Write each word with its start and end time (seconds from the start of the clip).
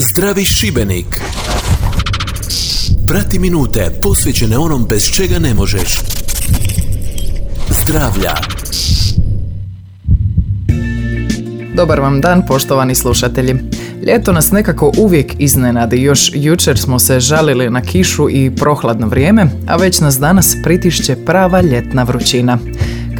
Zdravi 0.00 0.44
Šibenik. 0.44 1.20
Prati 3.06 3.38
minute 3.38 3.90
posvećene 4.02 4.58
onom 4.58 4.86
bez 4.88 5.10
čega 5.10 5.38
ne 5.38 5.54
možeš. 5.54 6.00
Zdravlja. 7.70 8.34
Dobar 11.74 12.00
vam 12.00 12.20
dan, 12.20 12.46
poštovani 12.46 12.94
slušatelji. 12.94 13.54
Ljeto 14.06 14.32
nas 14.32 14.50
nekako 14.50 14.92
uvijek 14.98 15.34
iznenadi, 15.38 16.02
još 16.02 16.30
jučer 16.34 16.78
smo 16.78 16.98
se 16.98 17.20
žalili 17.20 17.70
na 17.70 17.82
kišu 17.82 18.30
i 18.30 18.50
prohladno 18.56 19.06
vrijeme, 19.06 19.46
a 19.66 19.76
već 19.76 20.00
nas 20.00 20.18
danas 20.18 20.56
pritišće 20.64 21.16
prava 21.26 21.60
ljetna 21.60 22.02
vrućina. 22.02 22.58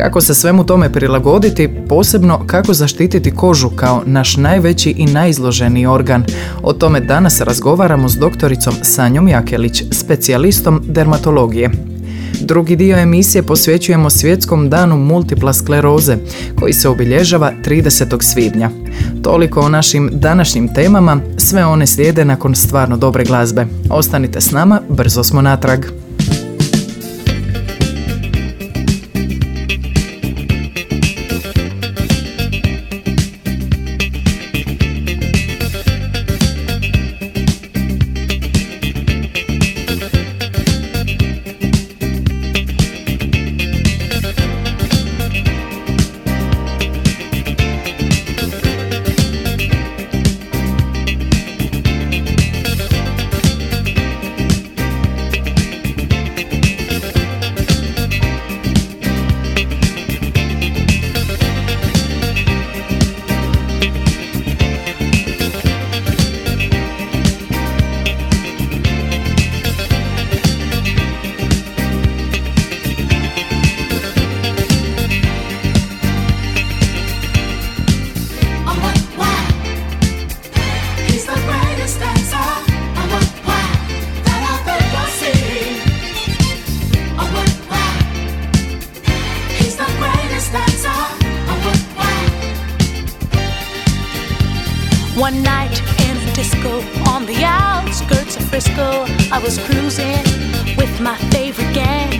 Kako 0.00 0.20
se 0.20 0.34
svemu 0.34 0.64
tome 0.64 0.92
prilagoditi, 0.92 1.68
posebno 1.88 2.46
kako 2.46 2.74
zaštititi 2.74 3.30
kožu 3.30 3.70
kao 3.70 4.02
naš 4.06 4.36
najveći 4.36 4.90
i 4.90 5.06
najizloženiji 5.06 5.86
organ. 5.86 6.24
O 6.62 6.72
tome 6.72 7.00
danas 7.00 7.40
razgovaramo 7.40 8.08
s 8.08 8.16
doktoricom 8.16 8.74
Sanjom 8.82 9.28
Jakelić, 9.28 9.84
specijalistom 9.90 10.82
dermatologije. 10.84 11.70
Drugi 12.40 12.76
dio 12.76 12.98
emisije 12.98 13.42
posvećujemo 13.42 14.10
svjetskom 14.10 14.70
danu 14.70 14.96
multipla 14.96 15.52
skleroze, 15.52 16.16
koji 16.60 16.72
se 16.72 16.88
obilježava 16.88 17.52
30. 17.64 18.22
svibnja. 18.22 18.70
Toliko 19.22 19.60
o 19.60 19.68
našim 19.68 20.10
današnjim 20.12 20.74
temama, 20.74 21.20
sve 21.36 21.66
one 21.66 21.86
slijede 21.86 22.24
nakon 22.24 22.54
stvarno 22.54 22.96
dobre 22.96 23.24
glazbe. 23.24 23.66
Ostanite 23.90 24.40
s 24.40 24.50
nama, 24.50 24.80
brzo 24.88 25.24
smo 25.24 25.42
natrag. 25.42 25.99
One 95.30 95.42
night 95.44 95.80
in 96.08 96.16
a 96.16 96.32
disco 96.34 96.80
on 97.08 97.24
the 97.24 97.44
outskirts 97.44 98.34
of 98.36 98.42
Frisco, 98.50 99.06
I 99.30 99.38
was 99.40 99.58
cruising 99.58 100.24
with 100.76 101.00
my 101.00 101.16
favorite 101.30 101.72
gang. 101.72 102.10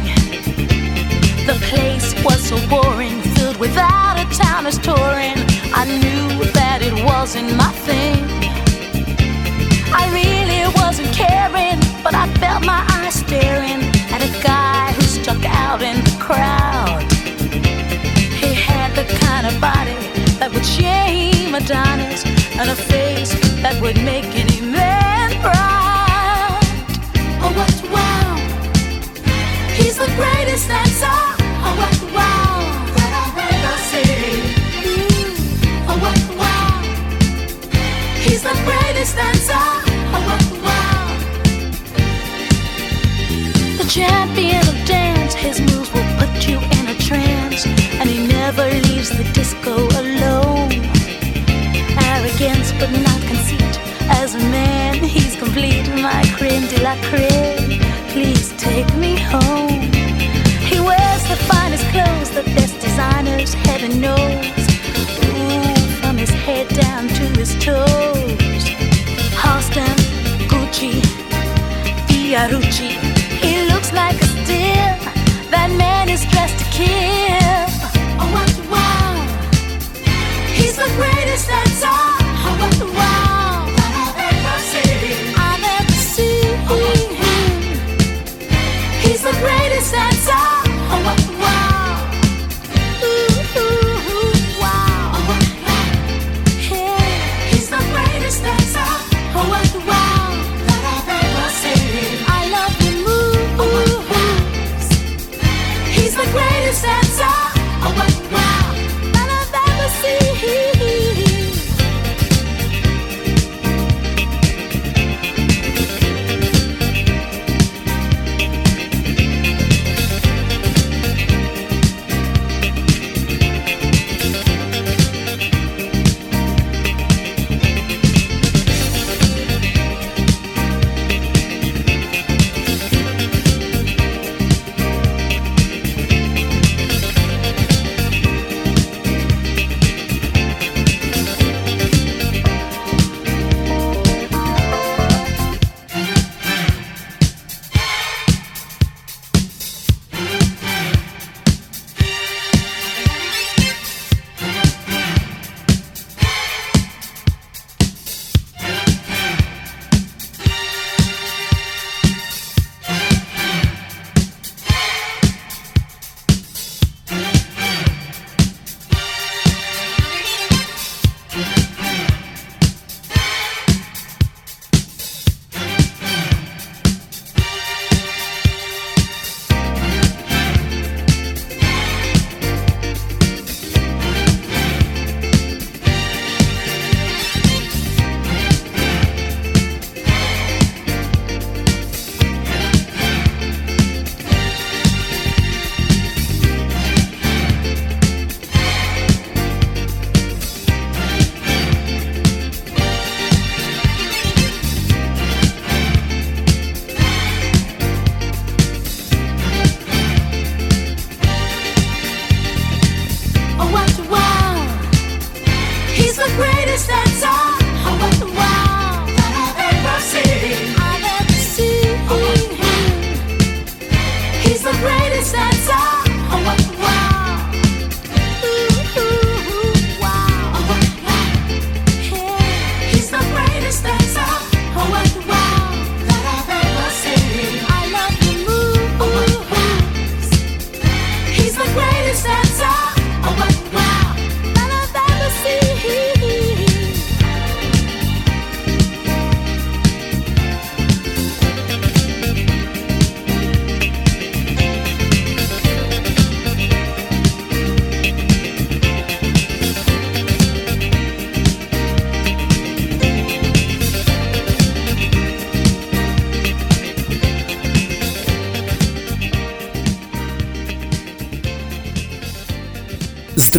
The 1.44 1.58
place 1.70 2.14
was 2.23 2.40
so 2.40 2.57
boring, 2.68 3.20
filled 3.35 3.57
with 3.57 3.77
out 3.77 4.17
of 4.23 4.33
towners 4.33 4.79
touring. 4.79 5.35
I 5.74 5.86
knew 5.86 6.45
that 6.52 6.83
it 6.83 6.95
wasn't 7.05 7.57
my 7.57 7.73
thing. 7.83 8.23
I 9.92 10.06
really 10.14 10.73
wasn't 10.80 11.12
caring, 11.12 11.80
but 12.05 12.14
I 12.14 12.33
felt 12.39 12.64
my 12.64 12.86
eyes 12.92 13.14
staring 13.14 13.83
at 14.14 14.23
a 14.23 14.30
guy 14.40 14.92
who 14.92 15.02
stuck 15.02 15.45
out 15.46 15.83
in 15.83 15.96
the 16.05 16.17
crowd. 16.20 17.02
He 18.39 18.55
had 18.55 18.95
the 18.95 19.02
kind 19.18 19.48
of 19.48 19.61
body 19.61 19.98
that 20.39 20.52
would 20.55 20.64
shame 20.64 21.56
Adonis 21.56 22.39
and 22.61 22.69
a 22.69 22.77
face 22.77 23.33
that 23.63 23.81
would 23.81 23.97
make 24.05 24.27
any 24.37 24.61
man 24.61 25.31
proud. 25.41 26.61
Oh, 27.41 27.51
what 27.57 27.77
wow! 27.89 28.37
He's 29.73 29.97
the 29.97 30.11
greatest 30.21 30.69
dancer. 30.69 31.19
Oh, 31.65 31.73
what 31.81 31.97
wow! 32.13 32.61
When 32.97 33.13
I, 33.17 33.77
see. 33.89 34.45
Mm. 34.85 35.89
Oh, 35.89 35.97
what 36.05 36.21
wow! 36.37 36.85
He's 38.21 38.43
the 38.43 38.57
greatest 38.69 39.17
dancer. 39.17 39.65
Oh, 40.13 40.21
what 40.29 40.45
wow! 40.61 41.17
The 43.81 43.89
champion 43.89 44.61
of 44.69 44.77
dance, 44.87 45.33
his 45.33 45.61
moves 45.63 45.91
will 45.95 46.11
put 46.21 46.47
you 46.47 46.59
in 46.77 46.89
a 46.89 46.97
trance, 47.09 47.65
and 47.98 48.07
he 48.07 48.27
never 48.27 48.69
leaves 48.69 49.09
the 49.09 49.25
disco 49.33 49.89
alone 49.98 50.99
arrogance, 52.20 52.73
but 52.73 52.91
not 52.91 53.20
conceit. 53.23 53.81
As 54.20 54.35
a 54.35 54.39
man, 54.39 54.95
he's 55.03 55.36
complete. 55.36 55.89
My 56.03 56.23
creme 56.36 56.67
de 56.69 56.83
la 56.83 56.95
creme, 57.08 57.81
please 58.08 58.53
take 58.58 58.89
me 58.97 59.17
home. 59.17 59.81
He 60.70 60.79
wears 60.80 61.23
the 61.29 61.39
finest 61.48 61.85
clothes, 61.92 62.30
the 62.30 62.42
best 62.57 62.79
designers, 62.80 63.55
heaven 63.55 64.01
knows. 64.01 64.45
Ooh, 65.25 65.75
from 66.01 66.19
his 66.19 66.30
head 66.30 66.69
down 66.69 67.09
to 67.09 67.25
his 67.39 67.53
toes. 67.64 68.64
Halston, 69.42 69.97
Gucci, 70.51 71.01
Fiorucci. 72.09 72.91
He 73.45 73.67
looks 73.73 73.92
like 73.92 74.20
a 74.20 74.27
steal. 74.27 74.92
That 75.55 75.70
man 75.79 76.09
is 76.09 76.25
dressed 76.27 76.59
to 76.59 76.67
kill. 76.79 77.64
Oh, 78.20 78.29
wow. 78.70 79.14
He's 80.53 80.77
the 80.77 80.91
greatest 80.98 81.48
that's 81.48 81.85
all. 81.85 82.10
Oh. 86.73 86.99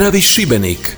Zdravi 0.02 0.22
Šibenik. 0.22 0.98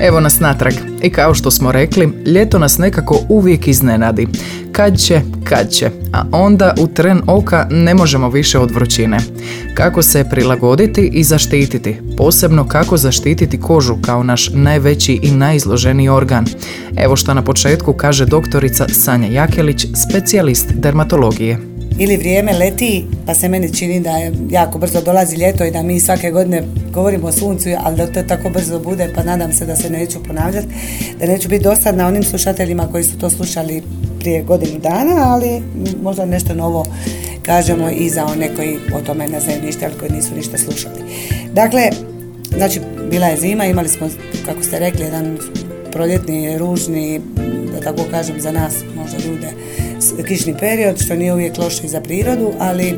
Evo 0.00 0.20
nas 0.20 0.40
natrag. 0.40 0.74
I 1.02 1.10
kao 1.10 1.34
što 1.34 1.50
smo 1.50 1.72
rekli, 1.72 2.08
ljeto 2.26 2.58
nas 2.58 2.78
nekako 2.78 3.20
uvijek 3.28 3.68
iznenadi. 3.68 4.26
Kad 4.72 4.98
će, 4.98 5.20
kad 5.44 5.70
će, 5.70 5.90
a 6.12 6.24
onda 6.32 6.74
u 6.78 6.86
tren 6.86 7.22
oka 7.26 7.68
ne 7.70 7.94
možemo 7.94 8.28
više 8.28 8.58
od 8.58 8.70
vrućine. 8.70 9.18
Kako 9.74 10.02
se 10.02 10.24
prilagoditi 10.30 11.10
i 11.14 11.24
zaštititi, 11.24 11.96
posebno 12.16 12.68
kako 12.68 12.96
zaštititi 12.96 13.60
kožu 13.60 13.96
kao 14.02 14.22
naš 14.22 14.50
najveći 14.54 15.20
i 15.22 15.30
najizloženiji 15.30 16.08
organ. 16.08 16.46
Evo 16.96 17.16
što 17.16 17.34
na 17.34 17.42
početku 17.42 17.92
kaže 17.92 18.26
doktorica 18.26 18.86
Sanja 18.88 19.28
Jakelić, 19.28 19.86
specijalist 19.94 20.72
dermatologije 20.72 21.58
ili 21.98 22.16
vrijeme 22.16 22.52
leti 22.52 23.04
pa 23.26 23.34
se 23.34 23.48
meni 23.48 23.74
čini 23.74 24.00
da 24.00 24.10
je 24.10 24.32
jako 24.50 24.78
brzo 24.78 25.00
dolazi 25.00 25.36
ljeto 25.36 25.64
i 25.64 25.70
da 25.70 25.82
mi 25.82 26.00
svake 26.00 26.30
godine 26.30 26.62
govorimo 26.94 27.28
o 27.28 27.32
suncu, 27.32 27.68
ali 27.78 27.96
da 27.96 28.06
to 28.06 28.22
tako 28.22 28.50
brzo 28.50 28.78
bude 28.78 29.10
pa 29.14 29.22
nadam 29.22 29.52
se 29.52 29.66
da 29.66 29.76
se 29.76 29.90
neću 29.90 30.22
ponavljati, 30.22 30.66
da 31.20 31.26
neću 31.26 31.48
biti 31.48 31.64
dosadna 31.64 32.06
onim 32.06 32.22
slušateljima 32.22 32.88
koji 32.92 33.04
su 33.04 33.18
to 33.18 33.30
slušali 33.30 33.82
prije 34.20 34.42
godinu 34.42 34.78
dana, 34.78 35.32
ali 35.32 35.62
možda 36.02 36.24
nešto 36.24 36.54
novo 36.54 36.84
kažemo 37.42 37.90
i 37.90 38.08
za 38.08 38.24
one 38.24 38.56
koji 38.56 38.78
o 38.94 39.00
tome 39.00 39.28
ne 39.28 39.40
znaju 39.40 39.62
ništa, 39.62 39.86
ali 39.86 39.98
koji 39.98 40.10
nisu 40.10 40.34
ništa 40.34 40.58
slušali. 40.58 41.00
Dakle, 41.52 41.90
znači 42.56 42.80
bila 43.10 43.26
je 43.26 43.40
zima, 43.40 43.64
imali 43.64 43.88
smo, 43.88 44.08
kako 44.46 44.62
ste 44.62 44.78
rekli, 44.78 45.04
jedan 45.04 45.38
proljetni, 45.92 46.58
ružni, 46.58 47.20
da 47.72 47.80
tako 47.80 48.02
kažem 48.10 48.40
za 48.40 48.52
nas, 48.52 48.74
možda 48.96 49.18
ljude, 49.18 49.48
kišni 50.28 50.54
period, 50.60 51.02
što 51.02 51.14
nije 51.14 51.34
uvijek 51.34 51.58
loše 51.58 51.88
za 51.88 52.00
prirodu, 52.00 52.52
ali 52.58 52.94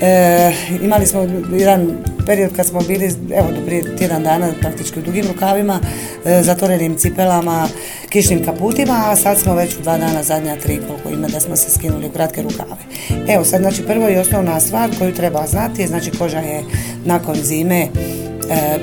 e, 0.00 0.52
imali 0.82 1.06
smo 1.06 1.26
jedan 1.52 1.98
period 2.26 2.56
kad 2.56 2.66
smo 2.66 2.80
bili, 2.80 3.10
evo 3.34 3.48
prije 3.66 3.96
tjedan 3.96 4.22
dana 4.22 4.52
praktički 4.60 4.98
u 4.98 5.02
dugim 5.02 5.26
rukavima, 5.26 5.80
e, 6.24 6.42
zatvorenim 6.42 6.96
cipelama, 6.96 7.68
kišnim 8.08 8.44
kaputima, 8.44 9.02
a 9.06 9.16
sad 9.16 9.38
smo 9.38 9.54
već 9.54 9.76
u 9.76 9.82
dva 9.82 9.98
dana 9.98 10.22
zadnja 10.22 10.56
tri 10.56 10.80
koliko 10.86 11.08
ima 11.08 11.28
da 11.28 11.40
smo 11.40 11.56
se 11.56 11.70
skinuli 11.70 12.06
u 12.06 12.10
kratke 12.10 12.42
rukave. 12.42 12.82
Evo 13.28 13.44
sad 13.44 13.60
znači 13.60 13.82
prvo 13.82 14.08
i 14.08 14.16
osnovna 14.16 14.60
stvar 14.60 14.90
koju 14.98 15.14
treba 15.14 15.46
znati 15.46 15.82
je 15.82 15.88
znači 15.88 16.10
koža 16.10 16.38
je 16.38 16.62
nakon 17.04 17.34
zime 17.34 17.80
e, 17.80 17.88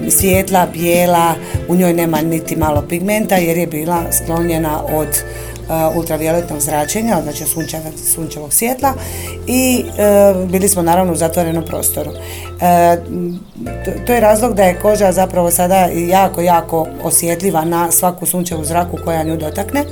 svijetla, 0.10 0.68
bijela, 0.74 1.34
u 1.68 1.76
njoj 1.76 1.94
nema 1.94 2.22
niti 2.22 2.56
malo 2.56 2.86
pigmenta 2.90 3.36
jer 3.36 3.58
je 3.58 3.68
bila 3.68 4.04
sklonjena 4.12 4.84
od 4.84 5.08
ultravioletnog 5.96 6.60
zračenja, 6.60 7.22
znači 7.24 7.44
sunčevog 8.14 8.54
svjetla 8.54 8.94
i 9.48 9.84
uh, 9.86 10.50
bili 10.50 10.70
smo 10.70 10.82
naravno 10.82 11.14
u 11.14 11.16
zatvorenom 11.16 11.66
prostoru. 11.66 12.10
Uh, 12.12 12.18
to, 14.06 14.14
je 14.14 14.20
razlog 14.20 14.54
da 14.54 14.64
je 14.64 14.80
koža 14.80 15.12
zapravo 15.12 15.52
sada 15.52 15.90
jako, 16.10 16.42
jako 16.42 16.88
osjetljiva 17.04 17.66
na 17.66 17.92
svaku 17.92 18.26
sunčevu 18.26 18.66
zraku 18.66 18.98
koja 19.06 19.24
nju 19.24 19.38
dotakne 19.38 19.84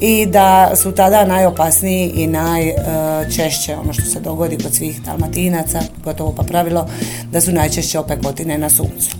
i 0.00 0.26
da 0.26 0.76
su 0.76 0.92
tada 0.92 1.24
najopasniji 1.24 2.12
i 2.16 2.26
najčešće 2.26 3.76
ono 3.76 3.92
što 3.92 4.02
se 4.02 4.20
dogodi 4.20 4.58
kod 4.62 4.74
svih 4.74 5.02
dalmatinaca, 5.02 5.80
gotovo 6.04 6.34
pa 6.36 6.42
pravilo, 6.42 6.88
da 7.32 7.40
su 7.40 7.52
najčešće 7.52 7.98
opekotine 7.98 8.58
na 8.58 8.70
suncu. 8.70 9.16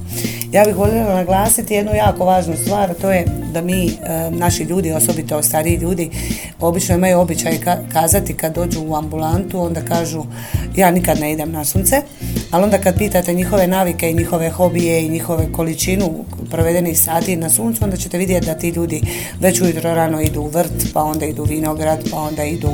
Ja 0.53 0.65
bih 0.65 0.77
voljela 0.77 1.15
naglasiti 1.15 1.75
jednu 1.75 1.95
jako 1.95 2.25
važnu 2.25 2.57
stvar, 2.57 2.95
to 2.95 3.11
je 3.11 3.25
da 3.53 3.63
mi, 3.63 3.87
e, 3.87 4.31
naši 4.31 4.63
ljudi, 4.63 4.93
osobito 4.93 5.43
stariji 5.43 5.77
ljudi, 5.77 6.11
obično 6.61 6.95
imaju 6.95 7.19
običaj 7.19 7.59
kazati 7.93 8.35
kad 8.35 8.55
dođu 8.55 8.81
u 8.81 8.95
ambulantu, 8.97 9.61
onda 9.61 9.81
kažu 9.81 10.25
ja 10.77 10.91
nikad 10.91 11.21
ne 11.21 11.33
idem 11.33 11.53
na 11.53 11.65
sunce, 11.65 12.03
ali 12.51 12.65
onda 12.65 12.79
kad 12.79 12.99
pitate 12.99 13.35
njihove 13.35 13.67
navike 13.67 14.11
i 14.11 14.15
njihove 14.15 14.51
hobije 14.51 15.05
i 15.05 15.09
njihove 15.09 15.53
količinu 15.53 16.25
provedenih 16.51 17.01
sati 17.01 17.37
na 17.37 17.51
suncu, 17.51 17.85
onda 17.85 17.97
ćete 17.97 18.19
vidjeti 18.19 18.47
da 18.47 18.55
ti 18.55 18.69
ljudi 18.69 19.03
već 19.41 19.61
ujutro 19.61 19.95
rano 19.95 20.21
idu 20.21 20.41
u 20.41 20.49
vrt, 20.49 20.93
pa 20.95 21.03
onda 21.03 21.27
idu 21.27 21.43
u 21.43 21.47
vinograd, 21.47 22.09
pa 22.11 22.17
onda 22.21 22.45
idu, 22.45 22.71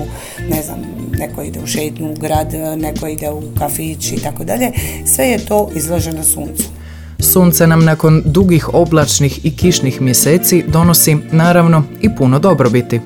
ne 0.49 0.62
znam, 0.62 0.82
neko 1.18 1.42
ide 1.42 1.61
u 1.61 1.66
šetnju 1.66 2.11
u 2.11 2.14
grad, 2.14 2.54
neko 2.76 3.08
ide 3.08 3.30
u 3.30 3.42
kafić 3.58 4.12
i 4.12 4.23
tako 4.23 4.44
dalje. 4.44 4.73
Sve 5.06 5.25
je 5.25 5.47
to 5.47 5.68
izloženo 5.75 6.25
suncu. 6.25 6.81
Sunce 7.23 7.67
nam 7.67 7.85
nakon 7.85 8.23
dugih 8.25 8.75
oblačnih 8.75 9.45
i 9.45 9.57
kišnih 9.57 10.00
mjeseci 10.00 10.64
donosi 10.69 11.17
naravno 11.33 11.85
i 12.00 12.17
puno 12.17 12.38
dobrobiti. 12.38 13.00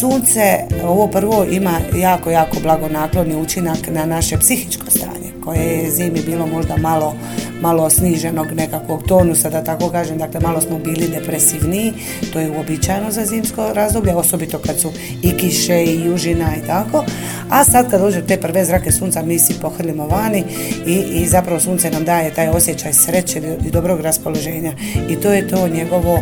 Sunce 0.00 0.40
ovo 0.84 1.06
prvo 1.08 1.44
ima 1.50 1.80
jako, 1.96 2.30
jako 2.30 2.56
blagonakloni 2.62 3.36
učinak 3.36 3.78
na 3.88 4.06
naše 4.06 4.38
psihičko 4.38 4.90
stanje 4.90 5.25
koje 5.46 5.82
je 5.82 5.90
zimi 5.90 6.20
bilo 6.26 6.46
možda 6.46 6.76
malo, 6.76 7.14
malo 7.60 7.90
sniženog 7.90 8.46
nekakvog 8.52 9.02
tonusa, 9.02 9.50
da 9.50 9.64
tako 9.64 9.90
kažem, 9.90 10.18
dakle 10.18 10.40
malo 10.40 10.60
smo 10.60 10.78
bili 10.78 11.08
depresivniji, 11.08 11.92
to 12.32 12.40
je 12.40 12.50
uobičajeno 12.50 13.10
za 13.10 13.24
zimsko 13.24 13.72
razdoblje, 13.72 14.14
osobito 14.14 14.58
kad 14.58 14.80
su 14.80 14.92
i 15.22 15.30
kiše 15.36 15.84
i 15.84 16.04
južina 16.04 16.56
i 16.56 16.66
tako, 16.66 17.04
a 17.50 17.64
sad 17.64 17.90
kad 17.90 18.00
dođu 18.00 18.20
te 18.28 18.40
prve 18.40 18.64
zrake 18.64 18.92
sunca 18.92 19.22
mi 19.22 19.38
si 19.38 19.54
pohrlimo 19.62 20.06
vani 20.06 20.44
i, 20.86 20.94
i 20.94 21.26
zapravo 21.26 21.60
sunce 21.60 21.90
nam 21.90 22.04
daje 22.04 22.34
taj 22.34 22.48
osjećaj 22.48 22.92
sreće 22.92 23.42
i 23.66 23.70
dobrog 23.70 24.00
raspoloženja. 24.00 24.72
I 25.10 25.16
to 25.16 25.32
je 25.32 25.48
to 25.48 25.68
njegovo 25.68 26.18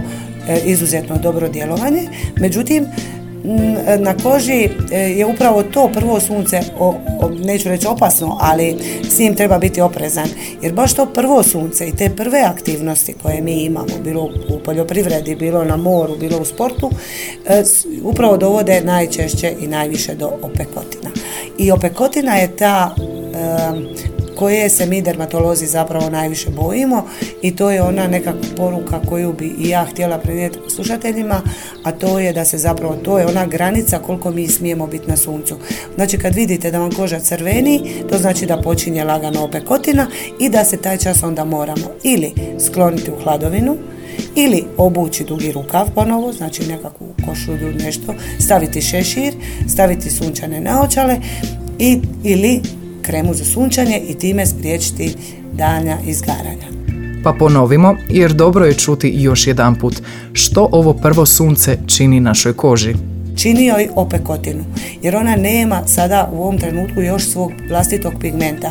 e, 0.48 0.60
izuzetno 0.64 1.16
dobro 1.18 1.48
djelovanje. 1.48 2.02
Međutim, 2.36 2.86
na 3.98 4.14
koži 4.22 4.68
e, 4.92 4.98
je 4.98 5.26
upravo 5.26 5.62
to 5.62 5.90
prvo 5.94 6.20
sunce, 6.20 6.60
o, 6.78 6.94
neću 7.44 7.68
reći 7.68 7.86
opasno, 7.86 8.38
ali 8.40 8.76
s 9.08 9.18
njim 9.18 9.34
treba 9.34 9.58
biti 9.58 9.80
oprezan. 9.80 10.28
Jer 10.62 10.72
baš 10.72 10.94
to 10.94 11.06
prvo 11.06 11.42
sunce 11.42 11.88
i 11.88 11.96
te 11.96 12.10
prve 12.16 12.40
aktivnosti 12.40 13.14
koje 13.22 13.40
mi 13.40 13.64
imamo, 13.64 13.98
bilo 14.04 14.22
u 14.24 14.58
poljoprivredi, 14.64 15.34
bilo 15.34 15.64
na 15.64 15.76
moru, 15.76 16.16
bilo 16.16 16.38
u 16.38 16.44
sportu, 16.44 16.90
e, 17.46 17.62
upravo 18.02 18.36
dovode 18.36 18.80
najčešće 18.80 19.54
i 19.60 19.66
najviše 19.66 20.14
do 20.14 20.26
opekotina. 20.42 21.10
I 21.58 21.70
opekotina 21.70 22.34
je 22.36 22.56
ta 22.56 22.94
koje 24.38 24.70
se 24.70 24.86
mi 24.86 25.02
dermatolozi 25.02 25.66
zapravo 25.66 26.10
najviše 26.10 26.50
bojimo 26.50 27.04
i 27.42 27.56
to 27.56 27.70
je 27.70 27.82
ona 27.82 28.08
nekakva 28.08 28.48
poruka 28.56 29.00
koju 29.08 29.32
bi 29.32 29.54
i 29.58 29.68
ja 29.68 29.84
htjela 29.84 30.18
prenijeti 30.18 30.58
slušateljima, 30.74 31.40
a 31.82 31.92
to 31.92 32.18
je 32.18 32.32
da 32.32 32.44
se 32.44 32.58
zapravo, 32.58 32.96
to 32.96 33.18
je 33.18 33.26
ona 33.26 33.46
granica 33.46 33.98
koliko 33.98 34.30
mi 34.30 34.48
smijemo 34.48 34.86
biti 34.86 35.08
na 35.08 35.16
suncu. 35.16 35.56
Znači 35.94 36.18
kad 36.18 36.34
vidite 36.34 36.70
da 36.70 36.78
vam 36.78 36.92
koža 36.92 37.20
crveni, 37.20 37.80
to 38.10 38.18
znači 38.18 38.46
da 38.46 38.60
počinje 38.60 39.04
lagano 39.04 39.44
opekotina 39.44 40.06
i 40.40 40.48
da 40.48 40.64
se 40.64 40.76
taj 40.76 40.98
čas 40.98 41.22
onda 41.22 41.44
moramo 41.44 41.90
ili 42.02 42.32
skloniti 42.66 43.10
u 43.10 43.22
hladovinu, 43.22 43.76
ili 44.34 44.64
obući 44.76 45.24
dugi 45.24 45.52
rukav 45.52 45.86
ponovo, 45.94 46.32
znači 46.32 46.66
nekakvu 46.66 47.06
košulju, 47.26 47.72
nešto, 47.84 48.14
staviti 48.38 48.82
šešir, 48.82 49.34
staviti 49.68 50.10
sunčane 50.10 50.60
naočale 50.60 51.16
i, 51.78 52.00
ili 52.24 52.60
kremu 53.06 53.34
za 53.34 53.44
sunčanje 53.44 54.00
i 54.08 54.14
time 54.14 54.46
spriječiti 54.46 55.14
danja 55.52 55.98
izgaranja. 56.06 56.66
Pa 57.24 57.32
ponovimo, 57.38 57.96
jer 58.08 58.32
dobro 58.32 58.64
je 58.64 58.74
čuti 58.74 59.14
još 59.16 59.46
jedan 59.46 59.78
put 59.78 59.94
što 60.32 60.68
ovo 60.72 60.94
prvo 60.94 61.26
sunce 61.26 61.78
čini 61.86 62.20
našoj 62.20 62.52
koži 62.52 62.94
čini 63.36 63.66
joj 63.66 63.88
opekotinu 63.94 64.64
jer 65.02 65.16
ona 65.16 65.36
nema 65.36 65.86
sada 65.86 66.30
u 66.32 66.42
ovom 66.42 66.58
trenutku 66.58 67.00
još 67.00 67.24
svog 67.24 67.52
vlastitog 67.68 68.12
pigmenta. 68.20 68.70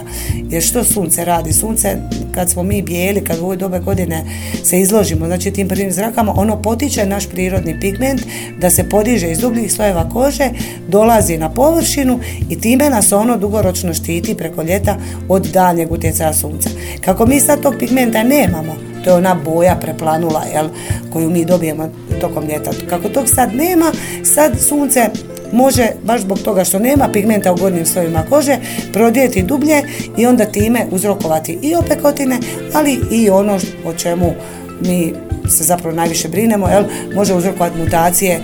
Jer 0.49 0.63
što 0.63 0.83
sunce 0.83 1.25
radi? 1.25 1.53
Sunce 1.53 1.97
kad 2.31 2.49
smo 2.49 2.63
mi 2.63 2.81
bijeli 2.81 3.23
kad 3.23 3.39
u 3.39 3.43
ovoj 3.43 3.57
dobe 3.57 3.79
godine 3.79 4.23
se 4.63 4.81
izložimo 4.81 5.25
znači 5.25 5.51
tim 5.51 5.67
prvim 5.67 5.91
zrakama 5.91 6.33
ono 6.35 6.61
potiče 6.61 7.05
naš 7.05 7.29
prirodni 7.29 7.79
pigment 7.79 8.21
da 8.59 8.69
se 8.69 8.89
podiže 8.89 9.31
iz 9.31 9.39
dubljih 9.39 9.73
slojeva 9.73 10.09
kože 10.09 10.49
dolazi 10.87 11.37
na 11.37 11.49
površinu 11.49 12.19
i 12.49 12.61
time 12.61 12.89
nas 12.89 13.11
ono 13.11 13.37
dugoročno 13.37 13.93
štiti 13.93 14.35
preko 14.35 14.63
ljeta 14.63 14.97
od 15.29 15.47
daljnjeg 15.47 15.91
utjecaja 15.91 16.33
sunca. 16.33 16.69
Kako 17.01 17.25
mi 17.25 17.39
sad 17.39 17.61
tog 17.61 17.75
pigmenta 17.79 18.23
nemamo 18.23 18.92
to 19.03 19.09
je 19.09 19.15
ona 19.15 19.35
boja 19.35 19.75
preplanula 19.75 20.43
jel, 20.53 20.69
koju 21.13 21.29
mi 21.29 21.45
dobijemo 21.45 21.89
tokom 22.21 22.45
ljeta. 22.45 22.71
Kako 22.89 23.09
tog 23.09 23.29
sad 23.29 23.55
nema, 23.55 23.91
sad 24.23 24.59
sunce 24.59 25.09
može, 25.51 25.87
baš 26.03 26.21
zbog 26.21 26.39
toga 26.39 26.63
što 26.63 26.79
nema 26.79 27.09
pigmenta 27.13 27.53
u 27.53 27.55
gornjim 27.55 27.85
slojima 27.85 28.23
kože, 28.29 28.57
prodijeti 28.93 29.43
dublje 29.43 29.83
i 30.17 30.25
onda 30.25 30.45
time 30.45 30.85
uzrokovati 30.91 31.59
i 31.61 31.75
opekotine, 31.75 32.37
ali 32.73 32.99
i 33.11 33.29
ono 33.29 33.59
o 33.85 33.93
čemu 33.93 34.33
mi 34.81 35.13
se 35.49 35.63
zapravo 35.63 35.95
najviše 35.95 36.27
brinemo, 36.27 36.67
jel, 36.67 36.83
može 37.15 37.33
uzrokovati 37.33 37.77
mutacije 37.77 38.39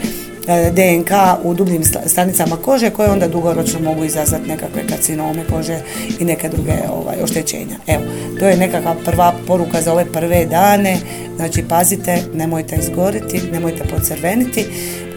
DNK 0.50 1.12
u 1.44 1.54
dubljim 1.54 1.84
stanicama 2.06 2.56
kože 2.56 2.90
koje 2.90 3.12
onda 3.12 3.28
dugoročno 3.28 3.80
mogu 3.80 4.04
izazvati 4.04 4.48
nekakve 4.48 4.88
karcinome 4.88 5.44
kože 5.52 5.80
i 6.20 6.26
neke 6.26 6.50
druge 6.50 6.74
ovaj, 6.92 7.16
oštećenja. 7.24 7.76
Evo, 7.88 8.04
to 8.40 8.48
je 8.48 8.58
nekakva 8.58 8.96
prva 9.06 9.34
poruka 9.48 9.82
za 9.82 9.94
ove 9.94 10.06
prve 10.06 10.46
dane. 10.46 10.98
Znači, 11.36 11.64
pazite, 11.70 12.18
nemojte 12.34 12.76
izgoriti, 12.76 13.42
nemojte 13.52 13.84
pocrveniti, 13.84 14.66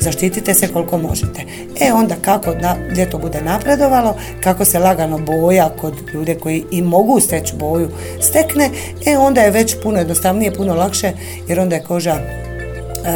zaštitite 0.01 0.55
se 0.55 0.69
koliko 0.69 0.99
možete. 0.99 1.43
E 1.81 1.93
onda 1.93 2.15
kako 2.25 2.55
na, 2.55 2.77
ljeto 2.97 3.19
bude 3.19 3.41
napredovalo, 3.41 4.17
kako 4.41 4.65
se 4.65 4.79
lagano 4.79 5.19
boja 5.19 5.69
kod 5.81 5.95
ljude 6.15 6.35
koji 6.35 6.65
i 6.71 6.83
mogu 6.83 7.21
steći 7.21 7.57
boju 7.57 7.89
stekne, 8.21 8.71
e 9.07 9.17
onda 9.17 9.41
je 9.41 9.51
već 9.51 9.77
puno 9.83 9.99
jednostavnije, 9.99 10.55
puno 10.55 10.75
lakše 10.75 11.13
jer 11.49 11.61
onda 11.61 11.77
je 11.77 11.83
koža 11.83 12.17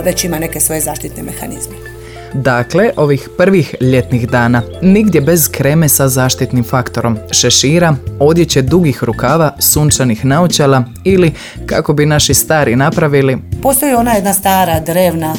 već 0.04 0.25
ima 0.25 0.38
neke 0.38 0.61
svoje 0.61 0.80
zaštitne 0.80 1.23
mehanizme. 1.23 1.95
Dakle, 2.35 2.90
ovih 2.97 3.28
prvih 3.38 3.75
ljetnih 3.80 4.28
dana, 4.28 4.62
nigdje 4.83 5.21
bez 5.21 5.49
kreme 5.49 5.88
sa 5.88 6.09
zaštitnim 6.09 6.64
faktorom, 6.64 7.18
šešira, 7.30 7.97
odjeće 8.21 8.62
dugih 8.62 9.04
rukava, 9.04 9.56
sunčanih 9.59 10.25
naočala 10.25 10.85
ili, 11.04 11.33
kako 11.66 11.92
bi 11.92 12.06
naši 12.06 12.35
stari 12.35 12.76
napravili... 12.76 13.38
Postoji 13.62 13.95
ona 13.95 14.12
jedna 14.12 14.35
stara, 14.35 14.80
drevna, 14.80 15.35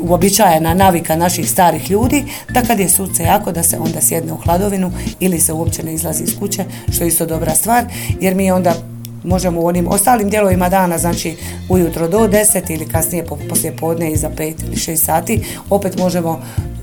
uobičajena 0.00 0.74
navika 0.74 1.16
naših 1.16 1.50
starih 1.50 1.90
ljudi 1.90 2.24
da 2.50 2.62
kad 2.62 2.80
je 2.80 2.88
sunce 2.88 3.22
jako 3.22 3.52
da 3.52 3.62
se 3.62 3.78
onda 3.78 4.00
sjedne 4.00 4.32
u 4.32 4.36
hladovinu 4.36 4.92
ili 5.20 5.40
se 5.40 5.52
uopće 5.52 5.82
ne 5.82 5.94
izlazi 5.94 6.24
iz 6.24 6.38
kuće, 6.38 6.64
što 6.92 7.04
je 7.04 7.08
isto 7.08 7.26
dobra 7.26 7.54
stvar, 7.54 7.84
jer 8.20 8.34
mi 8.34 8.50
onda 8.50 8.74
možemo 9.24 9.60
u 9.60 9.66
onim 9.66 9.88
ostalim 9.88 10.30
dijelovima 10.30 10.68
dana, 10.68 10.98
znači 10.98 11.36
ujutro 11.68 12.08
do 12.08 12.18
10 12.18 12.74
ili 12.74 12.88
kasnije 12.88 13.24
poslije 13.48 13.76
podne 13.76 14.12
i 14.12 14.16
za 14.16 14.30
5 14.38 14.54
ili 14.66 14.76
6 14.76 14.96
sati, 14.96 15.44
opet 15.70 15.98
možemo 15.98 16.40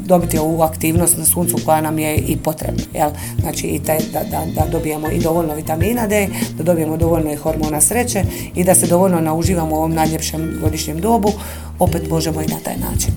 dobiti 0.09 0.37
ovu 0.37 0.61
aktivnost 0.61 1.17
na 1.17 1.25
suncu 1.25 1.57
koja 1.65 1.81
nam 1.81 1.99
je 1.99 2.15
i 2.17 2.37
potrebna. 2.37 2.83
Jel? 2.93 3.09
Znači 3.41 3.67
i 3.67 3.79
taj, 3.79 3.97
da, 4.13 4.19
da, 4.31 4.45
da 4.55 4.71
dobijemo 4.71 5.11
i 5.11 5.19
dovoljno 5.19 5.55
vitamina 5.55 6.07
D, 6.07 6.27
da 6.57 6.63
dobijemo 6.63 6.97
dovoljno 6.97 7.33
i 7.33 7.35
hormona 7.35 7.81
sreće 7.81 8.23
i 8.55 8.63
da 8.63 8.75
se 8.75 8.87
dovoljno 8.87 9.21
nauživamo 9.21 9.75
u 9.75 9.77
ovom 9.77 9.93
najljepšem 9.93 10.57
godišnjem 10.61 10.99
dobu, 10.99 11.31
opet 11.79 12.09
možemo 12.09 12.41
i 12.41 12.47
na 12.47 12.57
taj 12.63 12.75
način. 12.91 13.13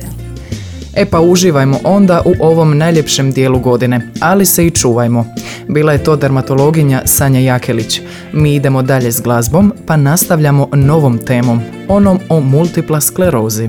E 0.94 1.04
pa 1.06 1.20
uživajmo 1.20 1.78
onda 1.84 2.22
u 2.24 2.32
ovom 2.40 2.78
najljepšem 2.78 3.30
dijelu 3.32 3.60
godine, 3.60 4.00
ali 4.20 4.46
se 4.46 4.66
i 4.66 4.70
čuvajmo. 4.70 5.26
Bila 5.68 5.92
je 5.92 6.04
to 6.04 6.16
dermatologinja 6.16 7.02
Sanja 7.04 7.40
Jakelić. 7.40 8.00
Mi 8.32 8.54
idemo 8.54 8.82
dalje 8.82 9.12
s 9.12 9.22
glazbom, 9.22 9.72
pa 9.86 9.96
nastavljamo 9.96 10.68
novom 10.72 11.18
temom, 11.18 11.60
onom 11.88 12.18
o 12.28 12.40
multipla 12.40 13.00
sklerozi. 13.00 13.68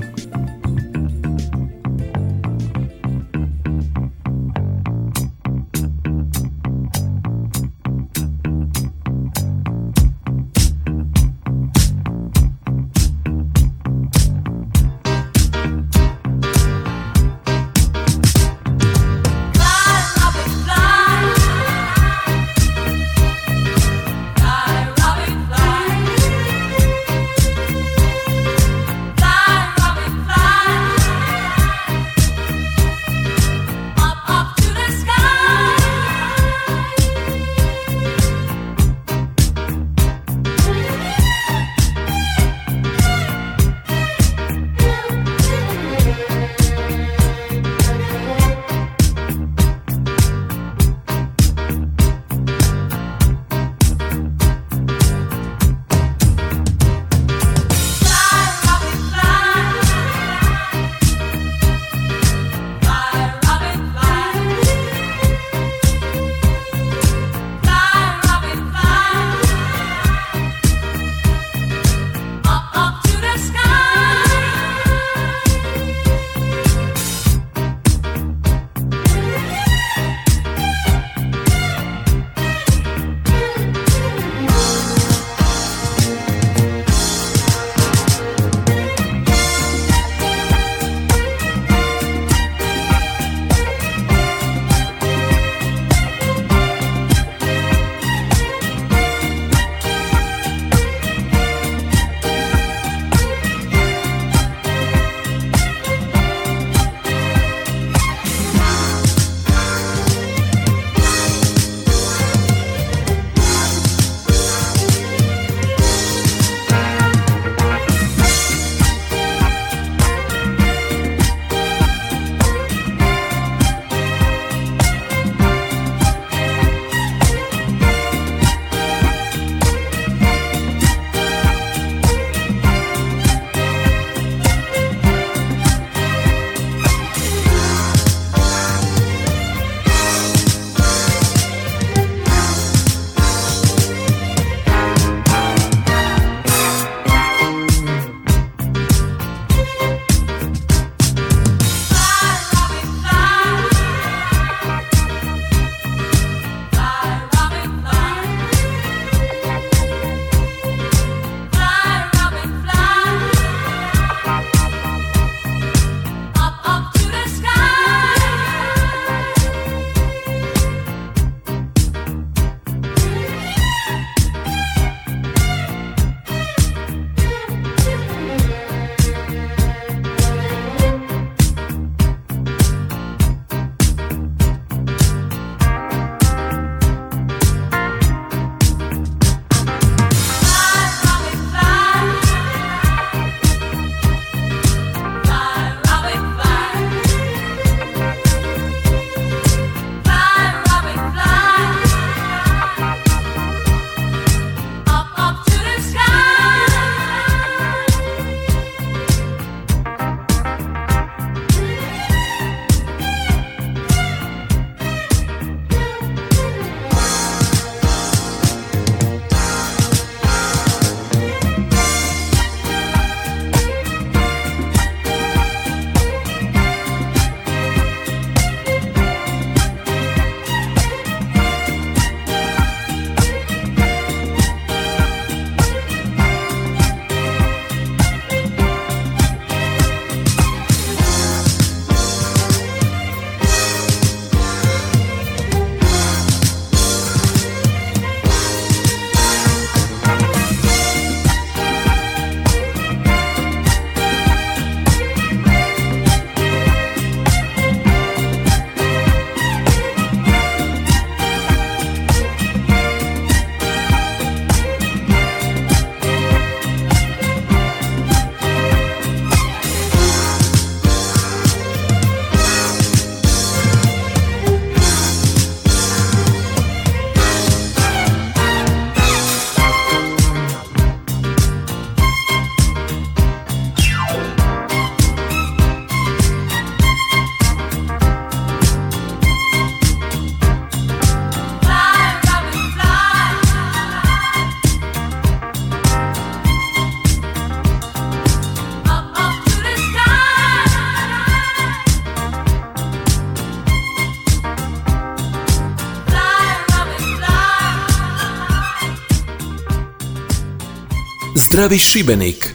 Zdravi 311.54 311.78
Šibenik. 311.78 312.53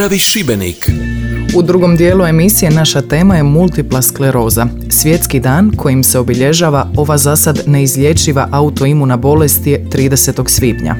Zdravi 0.00 0.18
Šibenik. 0.18 0.90
U 1.56 1.62
drugom 1.62 1.96
dijelu 1.96 2.24
emisije 2.24 2.70
naša 2.70 3.02
tema 3.02 3.36
je 3.36 3.42
multipla 3.42 4.02
skleroza, 4.02 4.66
svjetski 4.88 5.40
dan 5.40 5.70
kojim 5.76 6.04
se 6.04 6.18
obilježava 6.18 6.90
ova 6.96 7.18
zasad 7.18 7.62
neizlječiva 7.66 8.48
autoimuna 8.52 9.16
bolest 9.16 9.66
je 9.66 9.84
30. 9.84 10.48
svibnja. 10.48 10.96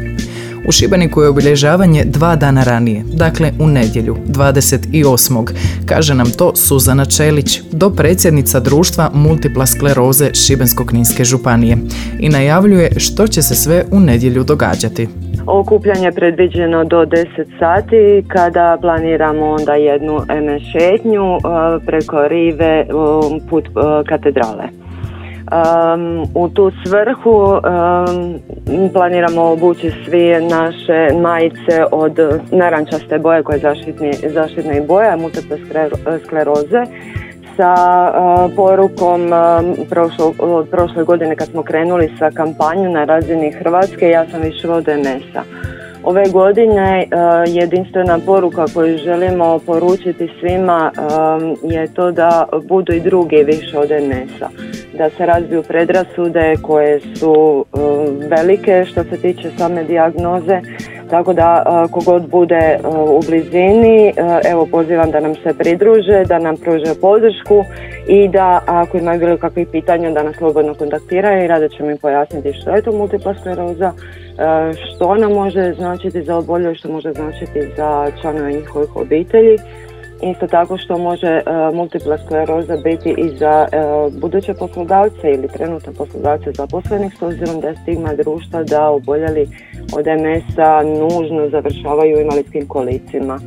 U 0.69 0.73
Šibeniku 0.73 1.23
je 1.23 1.29
obilježavanje 1.29 2.05
dva 2.05 2.37
dana 2.37 2.65
ranije, 2.65 3.05
dakle 3.13 3.53
u 3.59 3.67
nedjelju, 3.67 4.17
28. 4.29 5.47
Kaže 5.87 6.15
nam 6.15 6.31
to 6.31 6.57
Suzana 6.57 7.05
Čelić, 7.05 7.61
do 7.73 7.91
predsjednica 7.91 8.61
društva 8.61 9.11
multipla 9.15 9.67
skleroze 9.67 10.31
Šibensko-kninske 10.35 11.25
županije 11.25 11.79
i 12.19 12.29
najavljuje 12.29 12.93
što 12.97 13.27
će 13.27 13.43
se 13.43 13.55
sve 13.55 13.85
u 13.91 14.01
nedjelju 14.01 14.45
događati. 14.45 15.09
Okupljanje 15.53 16.05
je 16.05 16.13
predviđeno 16.13 16.85
do 16.85 17.05
10 17.05 17.27
sati 17.59 18.25
kada 18.29 18.79
planiramo 18.81 19.51
onda 19.51 19.75
jednu 19.75 20.21
šetnju 20.73 21.39
preko 21.87 22.29
rive 22.29 22.87
put 23.51 23.69
katedrale. 24.09 24.65
u 26.35 26.49
tu 26.49 26.71
svrhu 26.87 27.61
planiramo 28.93 29.43
obući 29.43 29.93
svi 30.05 30.49
naše 30.51 31.09
majice 31.21 31.85
od 31.93 32.19
narančaste 32.53 33.19
boje 33.19 33.43
koje 33.43 33.57
je 33.57 33.61
zaštitni, 33.61 34.13
zaštitna 34.13 34.77
i 34.77 34.87
boja 34.87 35.17
multiple 35.17 35.57
skleroze 36.25 36.85
sa 37.61 37.77
porukom 38.57 39.33
od 40.39 40.69
prošle 40.69 41.05
godine 41.05 41.37
kad 41.37 41.49
smo 41.49 41.63
krenuli 41.63 42.13
sa 42.19 42.31
kampanju 42.31 42.91
na 42.91 43.05
razini 43.05 43.53
Hrvatske 43.53 44.09
ja 44.09 44.27
sam 44.31 44.41
više 44.43 44.71
od 44.71 44.89
MS-a. 44.89 45.43
Ove 46.05 46.25
godine 46.33 47.07
jedinstvena 47.47 48.19
poruka 48.27 48.65
koju 48.75 48.99
želimo 48.99 49.59
poručiti 49.67 50.29
svima 50.41 50.93
je 51.63 51.95
to 51.95 52.11
da 52.11 52.47
budu 52.69 52.93
i 52.93 53.01
drugi 53.01 53.45
više 53.45 53.79
od 53.79 53.91
MS-a. 53.91 54.49
Da 54.99 55.11
se 55.11 55.27
razbiju 55.27 55.63
predrasude 55.63 56.55
koje 56.63 57.01
su 57.01 57.65
velike 58.29 58.85
što 58.85 59.05
se 59.05 59.17
tiče 59.17 59.51
same 59.59 59.85
dijagnoze 59.85 60.61
tako 61.11 61.33
da 61.33 61.65
kogod 61.91 62.29
bude 62.29 62.79
u 63.09 63.21
blizini, 63.29 64.13
evo 64.51 64.67
pozivam 64.71 65.11
da 65.11 65.21
nam 65.21 65.35
se 65.35 65.55
pridruže, 65.59 66.25
da 66.25 66.39
nam 66.39 66.57
pruže 66.57 66.95
podršku 67.01 67.65
i 68.09 68.29
da 68.29 68.61
ako 68.67 68.99
imaju 68.99 69.21
bilo 69.21 69.37
kakvih 69.37 69.69
pitanja 69.73 70.11
da 70.11 70.23
nas 70.23 70.37
slobodno 70.37 70.75
kontaktiraju 70.75 71.45
i 71.45 71.49
rado 71.49 71.69
ćemo 71.69 71.91
im 71.91 71.99
pojasniti 71.99 72.53
što 72.53 72.71
je 72.71 72.83
to 72.83 72.93
multipla 72.93 73.35
skleroza, 73.41 73.93
što 74.75 75.05
ona 75.05 75.29
može 75.29 75.73
značiti 75.73 76.23
za 76.23 76.37
obolje, 76.37 76.75
što 76.75 76.93
može 76.93 77.13
značiti 77.13 77.61
za 77.77 78.11
članove 78.21 78.53
njihovih 78.53 78.97
obitelji. 78.97 79.57
Isto 80.23 80.47
tako 80.47 80.79
što 80.79 80.99
može 80.99 81.41
multipla 81.75 82.19
skleroza 82.25 82.77
biti 82.85 83.15
i 83.19 83.39
za 83.39 83.67
buduće 84.21 84.55
poslodavce 84.55 85.31
ili 85.35 85.49
trenutne 85.49 85.93
poslodavce 85.93 86.53
zaposlenih 86.57 87.13
s 87.19 87.23
obzirom 87.23 87.61
da 87.61 87.75
stigma 87.83 88.15
društva 88.15 88.63
da 88.63 88.89
oboljeli 88.89 89.49
od 89.93 90.07
MS-a 90.07 90.83
nužno 90.83 91.49
završavaju 91.51 92.17
u 92.17 92.21
invalidskim 92.21 92.69
kolicima. 92.69 93.41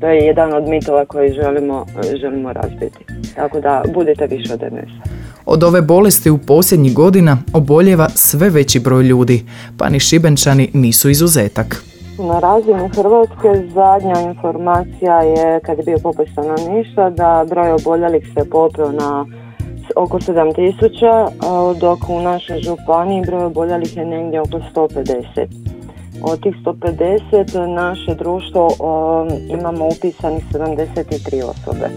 To 0.00 0.06
je 0.06 0.26
jedan 0.26 0.54
od 0.54 0.68
mitova 0.68 1.04
koji 1.04 1.32
želimo, 1.32 1.86
želimo 2.20 2.52
razbiti. 2.52 3.04
Tako 3.36 3.60
da 3.60 3.82
budete 3.94 4.26
više 4.26 4.54
od 4.54 4.60
MS-a. 4.72 5.10
Od 5.46 5.64
ove 5.64 5.82
bolesti 5.82 6.30
u 6.30 6.38
posljednjih 6.38 6.94
godina 6.94 7.38
oboljeva 7.52 8.08
sve 8.08 8.50
veći 8.50 8.80
broj 8.80 9.02
ljudi, 9.02 9.44
pa 9.78 9.88
ni 9.88 10.00
šibenčani 10.00 10.70
nisu 10.74 11.10
izuzetak. 11.10 11.82
Na 12.18 12.38
razini 12.38 12.88
Hrvatske 12.88 13.68
zadnja 13.74 14.20
informacija 14.20 15.20
je 15.20 15.60
kad 15.60 15.78
je 15.78 15.84
bio 15.84 15.98
popis 16.02 16.32
stanovništva 16.32 17.10
da 17.10 17.46
broj 17.48 17.72
oboljelih 17.72 18.32
se 18.34 18.50
popeo 18.50 18.92
na 18.92 19.26
oko 19.96 20.18
7000, 20.18 21.78
dok 21.80 21.98
u 22.08 22.20
našoj 22.20 22.58
županiji 22.58 23.26
broj 23.26 23.44
oboljelih 23.44 23.96
je 23.96 24.04
negdje 24.04 24.40
oko 24.40 24.58
150. 24.74 25.24
Od 26.22 26.42
tih 26.42 26.54
150 26.64 27.74
naše 27.74 28.14
društvo 28.14 28.68
imamo 29.48 29.86
upisanih 29.86 30.44
73 30.52 31.42
osobe. 31.44 31.88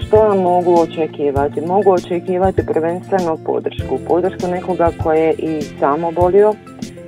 Što 0.00 0.28
nam 0.28 0.38
mogu 0.38 0.74
očekivati? 0.80 1.60
Mogu 1.60 1.90
očekivati 1.90 2.66
prvenstveno 2.66 3.36
podršku. 3.46 3.98
Podršku 4.08 4.46
nekoga 4.50 4.90
koje 5.02 5.26
je 5.26 5.32
i 5.32 5.62
samo 5.80 6.10
bolio, 6.10 6.52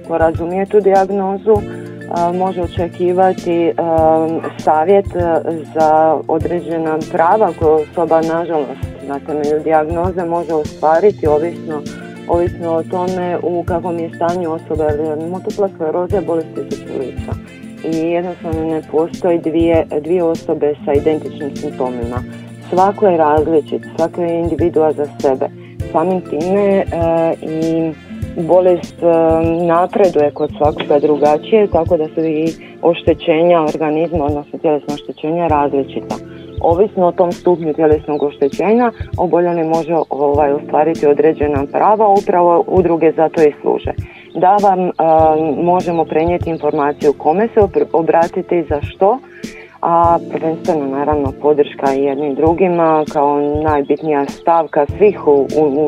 ko 0.09 0.19
razumije 0.19 0.67
tu 0.67 0.81
dijagnozu, 0.81 1.57
može 2.35 2.63
očekivati 2.63 3.73
savjet 4.59 5.07
za 5.75 6.19
određena 6.29 6.99
prava 7.13 7.53
koje 7.59 7.73
osoba 7.73 8.21
nažalost 8.21 8.81
na 9.07 9.19
temelju 9.19 9.61
dijagnoze 9.65 10.25
može 10.25 10.55
ostvariti 10.55 11.27
ovisno 11.27 11.83
ovisno 12.29 12.73
o 12.73 12.83
tome 12.83 13.39
u 13.43 13.65
kakvom 13.65 13.99
je 13.99 14.11
stanju 14.15 14.53
osoba, 14.53 14.85
multipla 15.31 15.69
skleroza 15.75 16.17
je 16.17 16.23
bolest 16.23 16.49
i 17.85 17.97
jednostavno 17.97 18.65
ne 18.65 18.83
postoji 18.91 19.39
dvije, 19.39 19.87
dvije 20.01 20.23
osobe 20.23 20.75
sa 20.85 20.93
identičnim 20.93 21.57
simptomima. 21.57 22.23
Svako 22.71 23.07
je 23.07 23.17
različit, 23.17 23.83
svako 23.97 24.23
je 24.23 24.41
individua 24.41 24.93
za 24.93 25.07
sebe. 25.21 25.49
Samim 25.93 26.21
time 26.21 26.67
e, 26.69 26.85
i 27.43 27.93
bolest 28.37 29.03
e, 29.03 29.07
napreduje 29.67 30.31
kod 30.31 30.51
svakoga 30.59 30.99
drugačije, 30.99 31.67
tako 31.67 31.97
da 31.97 32.07
su 32.15 32.21
i 32.21 32.47
oštećenja 32.83 33.63
organizma, 33.63 34.25
odnosno 34.25 34.59
tjelesna 34.59 34.95
oštećenja 34.95 35.47
različita. 35.47 36.15
Ovisno 36.61 37.07
o 37.07 37.13
tom 37.13 37.33
stupnju 37.33 37.75
tjelesnog 37.75 38.23
oštećenja, 38.23 38.93
oboljeli 39.19 39.65
može 39.65 39.95
ovaj, 40.11 40.53
ostvariti 40.53 41.07
određena 41.07 41.65
prava, 41.73 42.09
upravo 42.09 42.65
udruge 42.67 43.13
za 43.17 43.29
to 43.29 43.43
i 43.43 43.53
služe. 43.61 43.93
Da 44.35 44.57
vam 44.57 44.91
možemo 45.65 46.05
prenijeti 46.05 46.51
informaciju 46.51 47.13
kome 47.19 47.49
se 47.55 47.61
obratiti, 47.93 48.65
za 48.69 48.81
što, 48.83 49.19
a 49.83 50.19
prvenstveno 50.31 50.87
naravno 50.87 51.33
podrška 51.43 51.95
i 51.95 52.03
jednim 52.03 52.35
drugima 52.35 53.05
kao 53.13 53.41
najbitnija 53.65 54.27
stavka 54.29 54.87
svih 54.99 55.27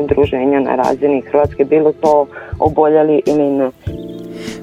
udruženja 0.03 0.59
na 0.59 0.75
razini 0.75 1.21
Hrvatske, 1.21 1.65
bilo 1.65 1.93
to 2.01 2.27
oboljeli 2.59 3.21
ili 3.25 3.49
ne. 3.49 3.71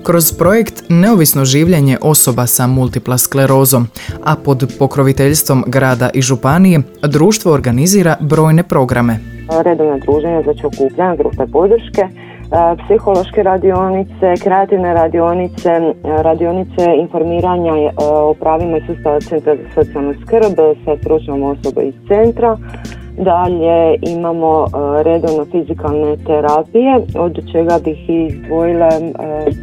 Kroz 0.03 0.33
projekt 0.39 0.83
Neovisno 0.89 1.45
življenje 1.45 1.99
osoba 2.03 2.47
sa 2.47 2.67
multipla 2.67 3.19
sklerozom, 3.19 3.87
a 4.25 4.35
pod 4.45 4.65
pokroviteljstvom 4.79 5.65
grada 5.67 6.11
i 6.15 6.23
županije, 6.23 6.83
društvo 7.03 7.53
organizira 7.53 8.17
brojne 8.21 8.63
programe. 8.63 9.19
Redovne 9.65 9.99
druženja 9.99 10.43
za 10.43 10.53
okupljanja, 10.67 11.17
grupe 11.17 11.47
podrške, 11.53 12.09
psihološke 12.85 13.43
radionice, 13.43 14.35
kreativne 14.43 14.95
radionice, 14.95 15.95
radionice 16.05 16.85
informiranja 17.01 17.77
e, 17.77 17.91
o 17.99 18.35
pravima 18.35 18.77
i 18.77 18.87
sustava 18.87 19.21
Centra 19.21 19.57
za 19.57 19.63
socijalnu 19.75 20.15
skrb 20.23 20.57
sa 20.85 20.97
stručnom 20.97 21.43
osobom 21.43 21.85
iz 21.85 21.95
centra, 22.09 22.59
Dalje 23.17 23.99
imamo 24.03 24.65
e, 24.65 25.03
redovno 25.03 25.45
fizikalne 25.45 26.17
terapije, 26.27 26.97
od 27.15 27.53
čega 27.53 27.79
bih 27.85 27.99
izdvojila 28.09 28.89
e, 28.89 29.01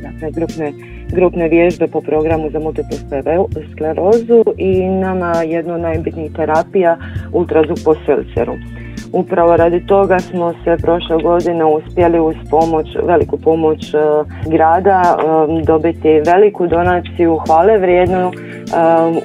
dakle, 0.02 0.32
grupne, 0.32 0.74
grupne 1.12 1.48
vježbe 1.50 1.88
po 1.88 2.02
programu 2.02 2.50
za 2.52 2.60
multiplu 2.60 2.98
sklerozu 3.74 4.44
i 4.58 4.90
nama 4.90 5.34
jedno 5.44 5.74
od 5.74 5.82
najbitnijih 5.82 6.34
terapija 6.34 6.98
ultrazvuk 7.34 7.78
po 7.86 7.96
selceru. 8.06 8.54
Upravo 9.14 9.58
radi 9.58 9.86
toga 9.88 10.20
smo 10.20 10.54
se 10.64 10.78
prošle 10.82 11.18
godine 11.24 11.66
uspjeli 11.66 12.20
uz 12.20 12.36
pomoć, 12.50 12.88
veliku 13.04 13.38
pomoć 13.38 13.94
e, 13.94 13.98
grada 14.46 15.18
dobiti 15.64 16.22
veliku 16.26 16.68
donaciju 16.68 17.38
hvale 17.38 17.78
vrijednu 17.78 18.32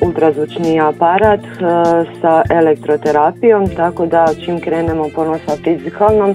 ultrazvučni 0.01 0.81
aparat 0.81 1.41
e, 1.41 1.49
sa 2.21 2.43
elektroterapijom, 2.51 3.69
tako 3.77 4.07
da 4.07 4.27
čim 4.45 4.61
krenemo 4.61 5.05
ponovno 5.15 5.39
sa 5.47 5.57
fizikalnom, 5.65 6.31
e, 6.31 6.35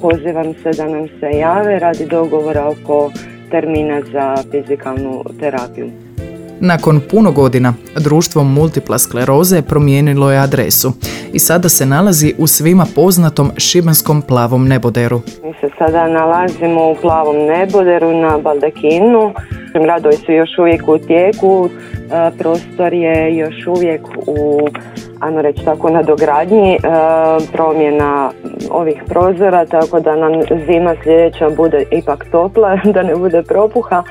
pozivam 0.00 0.54
se 0.54 0.70
da 0.76 0.88
nam 0.88 1.08
se 1.20 1.30
jave 1.38 1.78
radi 1.78 2.06
dogovora 2.06 2.68
oko 2.68 3.10
termina 3.50 4.00
za 4.12 4.36
fizikalnu 4.50 5.24
terapiju. 5.40 6.05
Nakon 6.60 7.00
puno 7.10 7.32
godina, 7.32 7.74
društvo 7.96 8.44
multipla 8.44 8.98
skleroze 8.98 9.62
promijenilo 9.62 10.32
je 10.32 10.38
adresu 10.38 10.92
i 11.32 11.38
sada 11.38 11.68
se 11.68 11.86
nalazi 11.86 12.34
u 12.38 12.46
svima 12.46 12.86
poznatom 12.94 13.50
šibenskom 13.56 14.22
plavom 14.22 14.68
neboderu. 14.68 15.20
Mi 15.44 15.52
se 15.60 15.68
sada 15.78 16.08
nalazimo 16.08 16.90
u 16.90 16.96
plavom 17.00 17.36
neboderu 17.36 18.12
na 18.12 18.38
Baldekinu. 18.38 19.32
Radovi 19.74 20.16
su 20.16 20.32
još 20.32 20.58
uvijek 20.58 20.88
u 20.88 20.98
tijeku, 20.98 21.68
e, 21.70 22.38
prostor 22.38 22.92
je 22.92 23.36
još 23.36 23.66
uvijek 23.66 24.00
u 24.26 24.68
ajmo 25.20 25.42
reći 25.42 25.64
tako 25.64 25.90
na 25.90 26.02
dogradnji 26.02 26.72
e, 26.72 26.78
promjena 27.52 28.30
ovih 28.70 29.02
prozora 29.08 29.66
tako 29.66 30.00
da 30.00 30.16
nam 30.16 30.32
zima 30.66 30.94
sljedeća 31.02 31.50
bude 31.50 31.84
ipak 31.90 32.26
topla, 32.30 32.78
da 32.94 33.02
ne 33.02 33.16
bude 33.16 33.42
propuha 33.42 34.02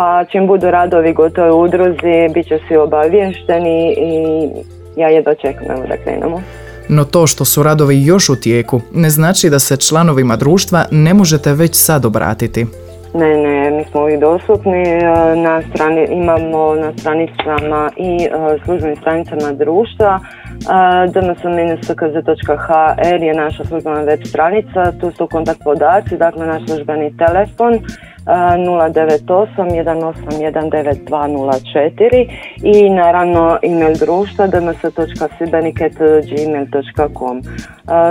pa 0.00 0.24
čim 0.24 0.46
budu 0.46 0.70
radovi 0.70 1.12
gotovi 1.12 1.50
udruzi, 1.50 2.28
bit 2.34 2.46
će 2.46 2.58
svi 2.68 2.76
obavješteni 2.76 3.94
i 3.98 4.48
ja 4.96 5.08
je 5.08 5.22
dočekam 5.22 5.66
da 5.88 5.96
krenemo. 6.04 6.42
No 6.88 7.04
to 7.04 7.26
što 7.26 7.44
su 7.44 7.62
radovi 7.62 8.04
još 8.04 8.28
u 8.28 8.40
tijeku 8.40 8.80
ne 8.94 9.10
znači 9.10 9.50
da 9.50 9.58
se 9.58 9.76
članovima 9.76 10.36
društva 10.36 10.84
ne 10.90 11.14
možete 11.14 11.52
već 11.52 11.74
sad 11.74 12.04
obratiti. 12.04 12.66
Ne, 13.14 13.36
ne, 13.36 13.70
mi 13.70 13.84
smo 13.84 14.00
uvijek 14.00 14.20
dostupni. 14.20 14.82
E, 14.82 15.02
na 15.36 15.62
strani, 15.74 16.06
imamo 16.10 16.74
na 16.74 16.92
stranicama 16.98 17.90
i 17.96 18.24
e, 18.24 18.28
službenim 18.64 18.96
stranicama 18.96 19.52
društva. 19.52 20.20
E, 20.20 20.22
dmsminskz.hr 21.14 23.22
je 23.22 23.34
naša 23.34 23.64
službena 23.64 24.00
web 24.00 24.20
stranica, 24.24 24.92
tu 25.00 25.10
su 25.10 25.26
kontakt 25.26 25.60
podaci, 25.64 26.16
dakle 26.16 26.46
naš 26.46 26.62
službeni 26.66 27.16
telefon 27.16 27.80
098 28.26 29.70
i 32.62 32.90
naravno 32.90 33.58
email 33.62 33.94
društva 33.94 34.46
dms.sibenik.gmail.com 34.46 37.42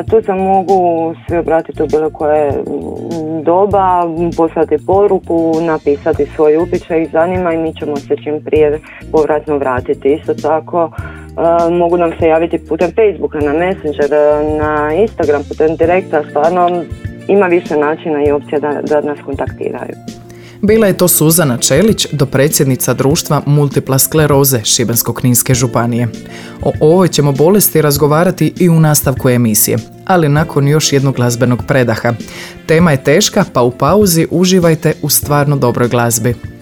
Tu 0.10 0.22
se 0.22 0.34
mogu 0.34 1.14
svi 1.28 1.38
obratiti 1.38 1.84
u 1.84 1.88
bilo 1.88 2.10
koje 2.10 2.54
doba, 3.44 4.04
poslati 4.38 4.86
poruku, 4.86 5.54
napisati 5.62 6.26
svoj 6.26 6.58
upit 6.58 6.82
i 6.82 7.06
zanima 7.12 7.54
i 7.54 7.58
mi 7.58 7.76
ćemo 7.76 7.96
se 7.96 8.16
čim 8.24 8.44
prije 8.46 8.80
povratno 9.12 9.58
vratiti. 9.58 10.14
Isto 10.14 10.34
tako 10.34 10.92
mogu 11.72 11.98
nam 11.98 12.12
se 12.20 12.28
javiti 12.28 12.66
putem 12.70 12.92
Facebooka, 12.92 13.40
na 13.40 13.54
Messenger, 13.54 14.10
na 14.60 14.94
Instagram, 14.94 15.42
putem 15.50 15.76
direkta, 15.76 16.24
stvarno 16.30 16.84
ima 17.30 17.48
više 17.48 17.76
načina 17.78 18.24
i 18.28 18.32
opcija 18.32 18.60
da, 18.60 18.82
da 18.82 19.02
nas 19.02 19.20
kontaktiraju. 19.26 19.96
Bila 20.62 20.88
je 20.88 20.98
to 20.98 21.08
Suzana 21.08 21.58
Čelić, 21.58 22.08
dopredsjednica 22.12 22.94
društva 22.94 23.42
Multipla 23.46 24.00
skleroze 24.00 24.60
Šibensko-kninske 24.64 25.54
županije. 25.54 26.08
O 26.62 26.72
ovoj 26.80 27.08
ćemo 27.08 27.32
bolesti 27.32 27.82
razgovarati 27.82 28.54
i 28.60 28.70
u 28.70 28.80
nastavku 28.80 29.30
emisije, 29.30 29.78
ali 30.06 30.30
nakon 30.30 30.68
još 30.68 30.94
jednog 30.94 31.16
glazbenog 31.16 31.60
predaha. 31.68 32.14
Tema 32.66 32.92
je 32.92 33.04
teška, 33.04 33.46
pa 33.54 33.62
u 33.62 33.72
pauzi 33.72 34.28
uživajte 34.32 34.94
u 35.02 35.10
stvarno 35.10 35.56
dobroj 35.56 35.88
glazbi. 35.88 36.59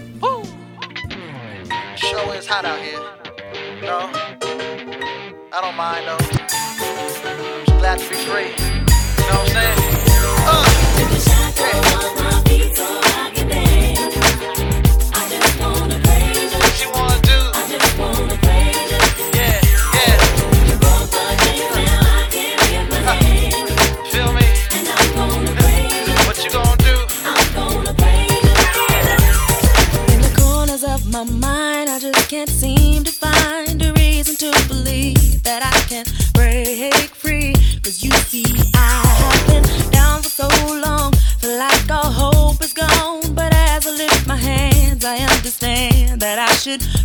should 46.58 46.97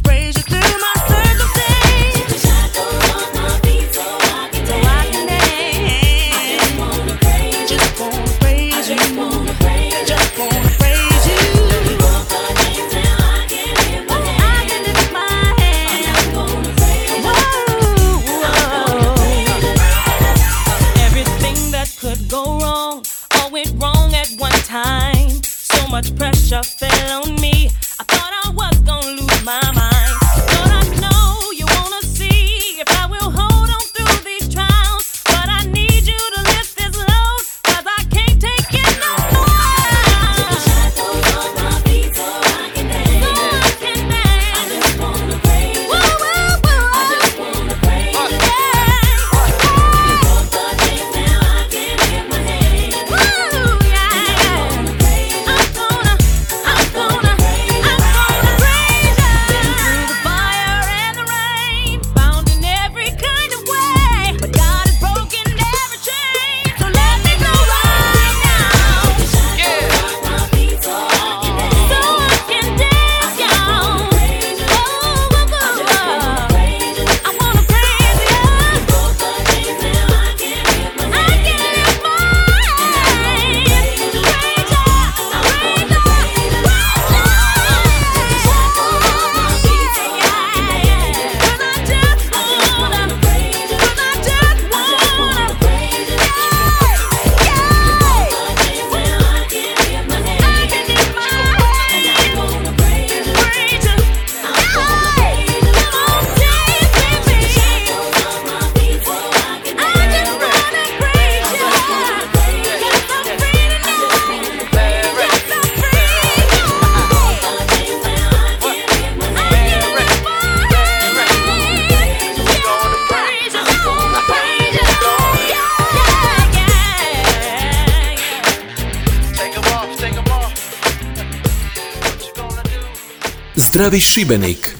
Zdravi 133.83 133.99
Šibenik. 134.01 134.72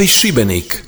Zdravi 0.00 0.08
Šibenik. 0.08 0.79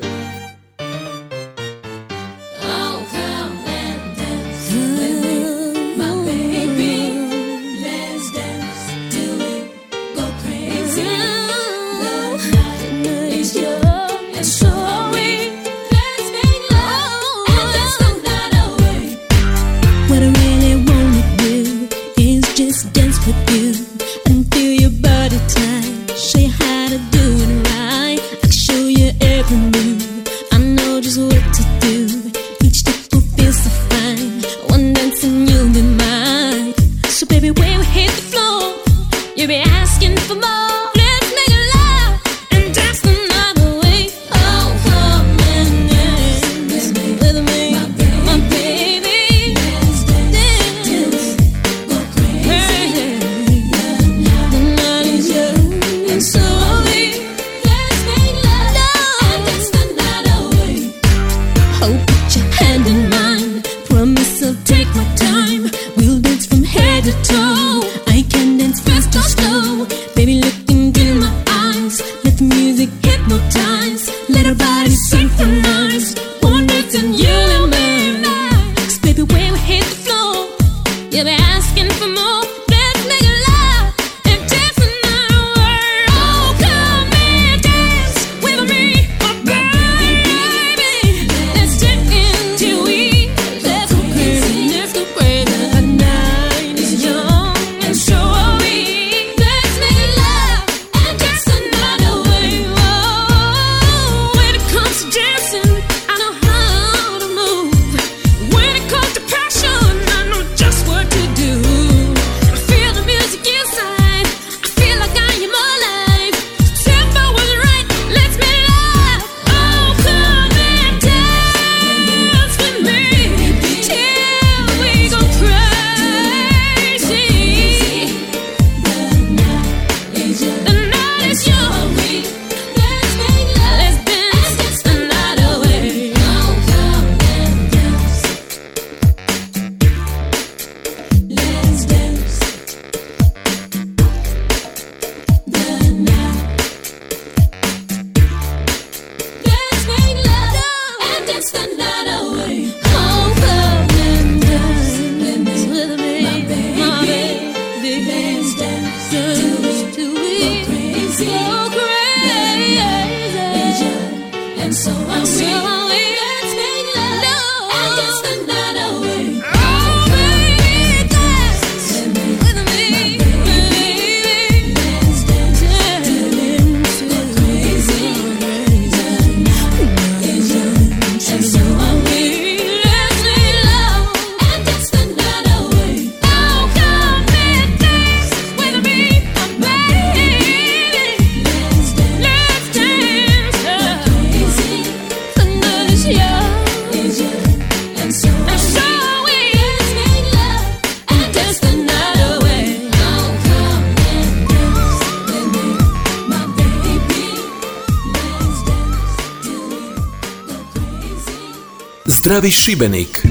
Zdravi 212.32 212.50
Šibenik. 212.50 213.26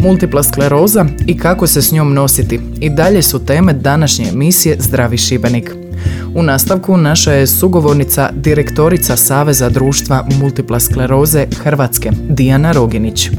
Multipla 0.00 0.42
skleroza 0.42 1.06
i 1.26 1.38
kako 1.38 1.66
se 1.66 1.82
s 1.82 1.92
njom 1.92 2.14
nositi 2.14 2.60
i 2.80 2.90
dalje 2.90 3.22
su 3.22 3.44
teme 3.44 3.72
današnje 3.72 4.28
emisije 4.28 4.76
Zdravi 4.78 5.18
Šibenik. 5.18 5.70
U 6.34 6.42
nastavku 6.42 6.96
naša 6.96 7.32
je 7.32 7.46
sugovornica 7.46 8.30
direktorica 8.34 9.16
Saveza 9.16 9.68
društva 9.68 10.26
multipla 10.40 10.80
skleroze 10.80 11.46
Hrvatske, 11.62 12.10
Dijana 12.28 12.72
Roginić. 12.72 13.30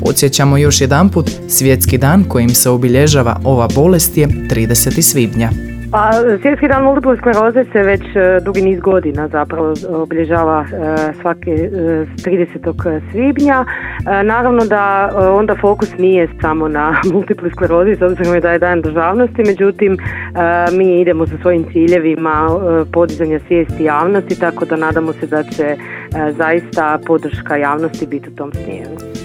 Podsjećamo 0.00 0.56
još 0.56 0.80
jedanput, 0.80 1.30
svjetski 1.48 1.98
dan 1.98 2.24
kojim 2.24 2.54
se 2.54 2.70
obilježava 2.70 3.40
ova 3.44 3.68
bolest 3.74 4.16
je 4.16 4.28
30. 4.28 5.02
svibnja. 5.02 5.67
Pa 5.90 6.12
Svjetski 6.42 6.68
dan 6.68 6.82
multiple 6.82 7.16
skleroze 7.16 7.64
se 7.72 7.82
već 7.82 8.02
e, 8.16 8.40
dugi 8.44 8.62
niz 8.62 8.80
godina 8.80 9.28
zapravo 9.28 9.74
obilježava 9.88 10.64
e, 10.64 11.12
svake 11.20 11.50
30. 11.50 12.96
E, 12.96 13.00
svibnja. 13.12 13.64
Naravno 14.24 14.64
da 14.64 15.10
onda 15.32 15.56
fokus 15.60 15.98
nije 15.98 16.28
samo 16.40 16.68
na 16.68 17.00
multiple 17.12 17.50
sklerozi 17.50 17.96
s 17.96 18.02
obzirom 18.02 18.40
da 18.40 18.52
je 18.52 18.58
dan 18.58 18.80
državnosti, 18.80 19.42
međutim 19.46 19.98
mi 20.72 21.00
idemo 21.00 21.26
sa 21.26 21.34
svojim 21.42 21.64
ciljevima 21.72 22.48
podizanja 22.92 23.40
svijesti 23.46 23.84
javnosti, 23.84 24.40
tako 24.40 24.64
da 24.64 24.76
nadamo 24.76 25.12
se 25.12 25.26
da 25.26 25.42
će 25.42 25.76
zaista 26.36 26.98
podrška 27.06 27.56
javnosti 27.56 28.06
biti 28.06 28.28
u 28.28 28.34
tom 28.36 28.52
smjeru. 28.52 29.17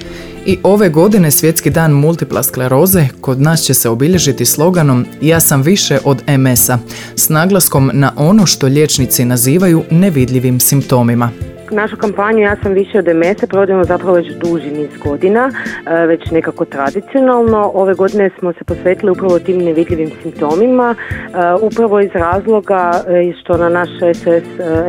I 0.45 0.57
ove 0.63 0.89
godine 0.89 1.31
Svjetski 1.31 1.69
dan 1.69 1.91
multipla 1.91 2.43
skleroze 2.43 3.07
kod 3.21 3.41
nas 3.41 3.61
će 3.61 3.73
se 3.73 3.89
obilježiti 3.89 4.45
sloganom 4.45 5.05
Ja 5.21 5.39
sam 5.39 5.61
više 5.61 5.99
od 6.03 6.23
MS-a, 6.27 6.79
s 7.15 7.29
naglaskom 7.29 7.91
na 7.93 8.13
ono 8.15 8.45
što 8.45 8.67
liječnici 8.67 9.25
nazivaju 9.25 9.83
nevidljivim 9.91 10.59
simptomima. 10.59 11.31
Našu 11.75 11.97
kampanju 11.97 12.39
Ja 12.39 12.55
sam 12.63 12.73
više 12.73 12.99
od 12.99 13.05
MS 13.05 13.49
provodimo 13.49 13.83
zapravo 13.83 14.13
već 14.13 14.27
duži 14.33 14.71
niz 14.71 14.89
godina, 15.03 15.51
e, 15.85 16.05
već 16.05 16.31
nekako 16.31 16.65
tradicionalno. 16.65 17.71
Ove 17.73 17.93
godine 17.93 18.29
smo 18.39 18.53
se 18.53 18.63
posvetili 18.63 19.11
upravo 19.11 19.39
tim 19.39 19.57
nevidljivim 19.57 20.11
simptomima, 20.21 20.95
e, 20.95 21.25
upravo 21.61 21.99
iz 21.99 22.09
razloga 22.13 22.91
e, 23.07 23.33
što 23.41 23.57
na 23.57 23.69
naš 23.69 23.89
SOS 23.99 24.45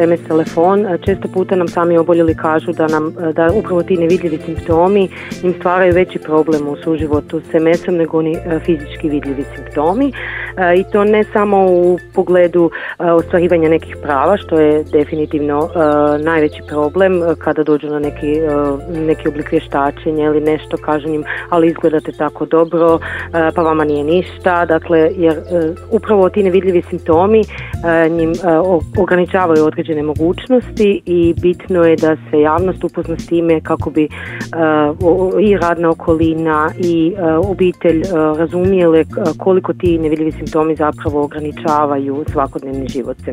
MS 0.08 0.28
telefon 0.28 0.86
često 1.04 1.28
puta 1.28 1.56
nam 1.56 1.68
sami 1.68 1.98
oboljeli 1.98 2.34
kažu 2.34 2.72
da 2.72 2.86
nam 2.86 3.14
da 3.32 3.50
upravo 3.54 3.82
ti 3.82 3.96
nevidljivi 3.96 4.38
simptomi 4.38 5.08
im 5.42 5.54
stvaraju 5.58 5.94
veći 5.94 6.18
problem 6.18 6.68
u 6.68 6.76
suživotu 6.76 7.40
s 7.40 7.52
MS-om 7.54 7.96
nego 7.96 8.18
oni 8.18 8.36
fizički 8.64 9.08
vidljivi 9.08 9.44
simptomi 9.54 10.12
i 10.76 10.84
to 10.92 11.04
ne 11.04 11.24
samo 11.24 11.66
u 11.66 11.98
pogledu 12.14 12.70
ostvarivanja 12.98 13.68
nekih 13.68 13.96
prava 14.02 14.36
što 14.36 14.60
je 14.60 14.84
definitivno 14.92 15.68
najveći 16.24 16.62
problem 16.68 17.22
kada 17.38 17.62
dođu 17.62 17.86
na 17.86 17.98
neki, 17.98 18.40
neki 19.06 19.28
oblik 19.28 19.52
vještačenja 19.52 20.24
ili 20.24 20.40
nešto 20.40 20.76
kažu 20.76 21.08
njim 21.08 21.24
ali 21.50 21.66
izgledate 21.68 22.12
tako 22.12 22.46
dobro 22.46 22.98
pa 23.54 23.62
vama 23.62 23.84
nije 23.84 24.04
ništa. 24.04 24.66
Dakle 24.66 25.10
jer 25.16 25.34
upravo 25.90 26.28
ti 26.28 26.42
nevidljivi 26.42 26.82
simptomi 26.82 27.42
njim 28.10 28.32
ograničavaju 28.98 29.64
određene 29.64 30.02
mogućnosti 30.02 31.02
i 31.06 31.34
bitno 31.42 31.84
je 31.84 31.96
da 31.96 32.16
se 32.30 32.40
javnost 32.40 32.84
upozna 32.84 33.18
s 33.18 33.26
time 33.26 33.60
kako 33.60 33.90
bi 33.90 34.08
i 35.40 35.56
radna 35.56 35.90
okolina 35.90 36.70
i 36.78 37.14
obitelj 37.48 38.02
razumijele 38.38 39.04
koliko 39.38 39.72
ti 39.72 39.98
nevidljivi 39.98 40.32
simptomi 40.32 40.43
zapravo 40.78 41.22
ograničavaju 41.22 42.24
svakodnevni 42.32 42.88
život 42.88 43.16
s 43.18 43.24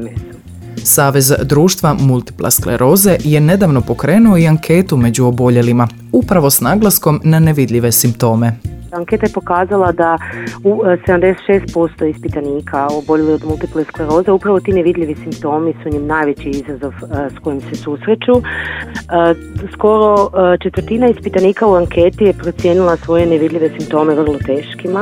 Savez 0.83 1.33
društva 1.43 1.95
multipla 1.99 2.51
skleroze 2.51 3.17
je 3.23 3.39
nedavno 3.39 3.81
pokrenuo 3.81 4.37
i 4.37 4.47
anketu 4.47 4.97
među 4.97 5.25
oboljelima, 5.25 5.87
upravo 6.11 6.49
s 6.49 6.61
naglaskom 6.61 7.21
na 7.23 7.39
nevidljive 7.39 7.91
simptome. 7.91 8.51
Anketa 8.91 9.25
je 9.25 9.33
pokazala 9.33 9.91
da 9.91 10.17
u 10.63 10.81
76% 11.07 12.03
e, 12.03 12.09
ispitanika 12.09 12.87
oboljeli 12.87 13.33
od 13.33 13.45
multiple 13.45 13.83
skleroze 13.83 14.31
upravo 14.31 14.59
ti 14.59 14.73
nevidljivi 14.73 15.15
simptomi 15.15 15.73
su 15.83 15.89
njim 15.89 16.05
najveći 16.05 16.49
izazov 16.49 16.91
e, 16.91 17.29
s 17.35 17.39
kojim 17.43 17.61
se 17.61 17.75
susreću. 17.75 18.31
E, 18.33 18.41
skoro 19.73 20.29
četvrtina 20.63 21.07
ispitanika 21.09 21.67
u 21.67 21.75
anketi 21.75 22.23
je 22.23 22.33
procijenila 22.33 22.97
svoje 22.97 23.25
nevidljive 23.25 23.69
simptome 23.69 24.15
vrlo 24.15 24.37
teškima 24.45 25.01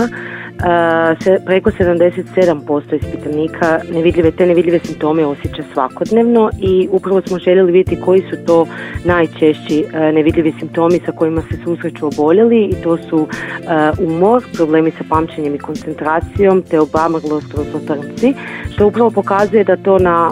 preko 1.46 1.72
77% 1.72 2.96
ispitanika 2.96 3.80
nevidljive, 3.94 4.32
te 4.32 4.46
nevidljive 4.46 4.80
simptome 4.80 5.26
osjeća 5.26 5.64
svakodnevno 5.74 6.50
i 6.62 6.88
upravo 6.92 7.22
smo 7.22 7.40
željeli 7.40 7.72
vidjeti 7.72 8.02
koji 8.02 8.22
su 8.22 8.46
to 8.46 8.68
najčešći 9.06 9.86
nevidljivi 9.94 10.54
simptomi 10.60 11.00
sa 11.06 11.12
kojima 11.12 11.42
se 11.42 11.58
susreću 11.64 12.08
oboljeli 12.08 12.66
i 12.66 12.76
to 12.84 12.98
su 12.98 13.28
umor, 14.00 14.44
problemi 14.54 14.92
sa 14.92 15.04
pamćenjem 15.10 15.56
i 15.56 15.60
koncentracijom 15.60 16.62
te 16.62 16.80
obamrlost 16.80 17.56
trnci, 17.88 18.34
što 18.74 18.88
upravo 18.88 19.12
pokazuje 19.12 19.64
da 19.64 19.76
to 19.76 20.00
na 20.00 20.32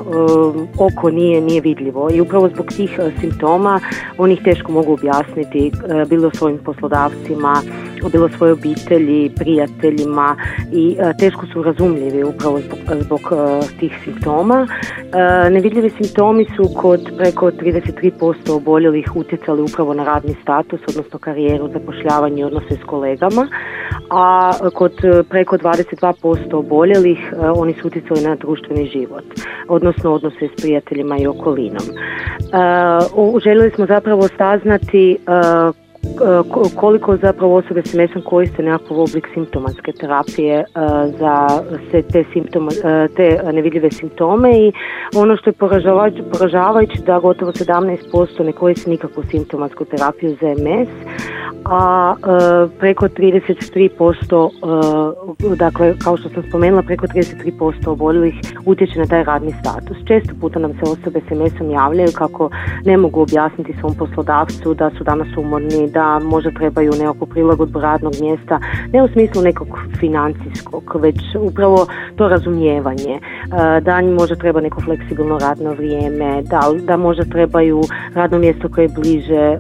oko 0.80 1.10
nije, 1.10 1.42
nije 1.42 1.62
vidljivo. 1.62 2.10
I 2.14 2.22
upravo 2.22 2.50
zbog 2.50 2.66
tih 2.78 3.00
simptoma 3.20 3.80
oni 4.18 4.34
ih 4.34 4.42
teško 4.44 4.72
mogu 4.72 4.94
objasniti 4.94 5.72
bilo 6.10 6.32
svojim 6.34 6.58
poslodavcima, 6.58 7.62
bilo 8.12 8.30
svojoj 8.30 8.54
obitelji, 8.54 9.32
prijateljima 9.36 10.17
i 10.72 10.98
e, 11.00 11.14
teško 11.20 11.46
su 11.54 11.64
razumljivi 11.64 12.24
upravo 12.24 12.60
zbog, 12.60 12.80
zbog 13.02 13.20
e, 13.20 13.78
tih 13.80 14.00
simptoma. 14.04 14.68
E, 14.68 15.50
nevidljivi 15.50 15.90
simptomi 15.90 16.46
su 16.56 16.70
kod 16.76 17.12
preko 17.18 17.52
33% 17.52 18.52
oboljelih 18.52 19.16
utjecali 19.16 19.62
upravo 19.62 19.94
na 19.94 20.04
radni 20.04 20.36
status, 20.42 20.80
odnosno 20.88 21.20
karijeru, 21.20 21.70
zapošljavanje 21.74 22.42
i 22.42 22.44
odnose 22.44 22.76
s 22.76 22.84
kolegama, 22.86 23.48
a 24.10 24.52
kod 24.74 24.94
preko 25.30 25.58
22% 25.58 26.56
oboljelih 26.56 27.34
oni 27.56 27.74
su 27.74 27.88
utjecali 27.88 28.22
na 28.22 28.36
društveni 28.36 28.86
život, 28.86 29.24
odnosno 29.68 30.14
odnose 30.14 30.48
s 30.48 30.62
prijateljima 30.62 31.18
i 31.18 31.28
okolinom. 31.28 31.84
Željeli 33.44 33.72
smo 33.72 33.86
zapravo 33.86 34.28
staznati 34.28 35.18
koliko 36.76 37.18
zapravo 37.18 37.56
osobe 37.56 37.82
s 37.86 37.94
mesom 37.94 38.22
koriste 38.22 38.64
nekakav 38.64 39.00
oblik 39.00 39.28
simptomatske 39.34 39.92
terapije 39.92 40.60
e, 40.60 40.64
za 41.20 41.48
sve 41.90 42.02
te, 42.02 42.24
simptoma, 42.34 42.72
e, 42.84 43.08
te 43.16 43.40
nevidljive 43.54 43.92
simptome 43.92 44.60
i 44.60 44.72
ono 45.16 45.38
što 45.38 45.50
je 45.50 45.54
poražavajuće 46.32 47.02
da 47.06 47.20
gotovo 47.20 47.52
17% 47.52 48.44
ne 48.44 48.52
koriste 48.52 48.90
nikakvu 48.90 49.24
simptomatsku 49.32 49.86
terapiju 49.86 50.38
za 50.42 50.48
MS, 50.48 50.90
a 51.66 52.16
e, 52.16 52.20
preko 52.80 53.08
33%, 53.08 55.56
dakle 55.56 55.94
kao 56.04 56.18
što 56.18 56.30
sam 56.30 56.44
spomenula, 56.50 56.82
preko 56.82 57.08
33% 57.08 57.90
oboljelih 57.90 58.36
utječe 58.66 59.00
na 59.00 59.06
taj 59.06 59.24
radni 59.24 59.54
status. 59.62 59.98
Često 60.08 60.34
puta 60.42 60.60
nam 60.60 60.74
se 60.74 60.82
osobe 60.84 61.20
s 61.20 61.32
MS-om 61.32 61.72
javljaju 61.72 62.10
kako 62.16 62.50
ne 62.86 62.98
mogu 62.98 63.22
objasniti 63.22 63.76
svom 63.80 63.96
poslodavcu 63.96 64.74
da 64.74 64.92
su 64.98 65.04
danas 65.04 65.28
umorni, 65.38 65.90
da 65.98 66.20
možda 66.20 66.52
trebaju 66.52 66.92
nekakvu 67.00 67.28
prilagodbu 67.28 67.80
radnog 67.80 68.14
mjesta, 68.22 68.60
ne 68.94 69.04
u 69.04 69.08
smislu 69.08 69.42
nekog 69.42 69.68
financijskog, 70.00 70.84
već 71.00 71.20
upravo 71.40 71.88
to 72.16 72.28
razumijevanje, 72.28 73.14
e, 73.16 73.22
da 73.82 74.00
im 74.02 74.14
možda 74.14 74.36
treba 74.36 74.62
neko 74.62 74.82
fleksibilno 74.82 75.38
radno 75.40 75.74
vrijeme, 75.74 76.42
da, 76.42 76.62
da 76.88 76.98
možda 76.98 77.24
trebaju 77.24 77.82
radno 78.14 78.38
mjesto 78.38 78.70
koje 78.70 78.84
je 78.84 78.96
bliže 79.00 79.36
e, 79.36 79.60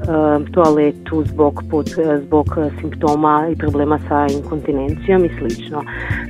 toaletu 0.53 1.23
zbog, 1.25 1.63
e, 1.97 2.17
zbog 2.17 2.47
simptoma 2.81 3.47
i 3.51 3.55
problema 3.55 3.99
sa 4.07 4.27
inkontinencijom 4.37 5.25
i 5.25 5.29
slično. 5.39 5.83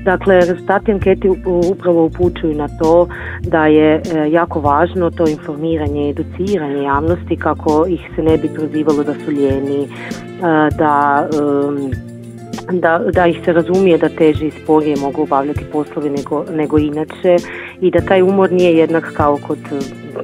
Dakle, 0.04 0.40
rezultati 0.40 0.92
anketi 0.92 1.30
upravo 1.72 2.06
upućuju 2.06 2.54
na 2.56 2.68
to 2.80 3.08
da 3.42 3.66
je 3.66 4.02
jako 4.30 4.60
važno 4.60 5.10
to 5.10 5.28
informiranje 5.28 6.08
i 6.08 6.10
educiranje 6.10 6.84
javnosti 6.84 7.36
kako 7.36 7.86
ih 7.90 8.02
se 8.16 8.22
ne 8.24 8.38
bi 8.38 8.50
prozivalo 8.56 9.04
da 9.04 9.14
su 9.14 9.32
lijeni, 9.88 10.78
da 10.78 11.28
da, 12.72 13.00
da 13.14 13.28
ih 13.28 13.38
se 13.46 13.54
razumije 13.54 13.98
da 13.98 14.10
teže 14.10 14.48
i 14.48 14.52
sporije 14.52 14.96
mogu 14.96 15.22
obavljati 15.22 15.66
poslovi 15.72 16.10
nego, 16.10 16.46
nego 16.52 16.78
inače 16.78 17.36
i 17.82 17.92
da 17.92 18.02
taj 18.02 18.22
umor 18.22 18.52
nije 18.52 18.78
jednak 18.78 19.14
kao 19.14 19.40
kod 19.48 19.58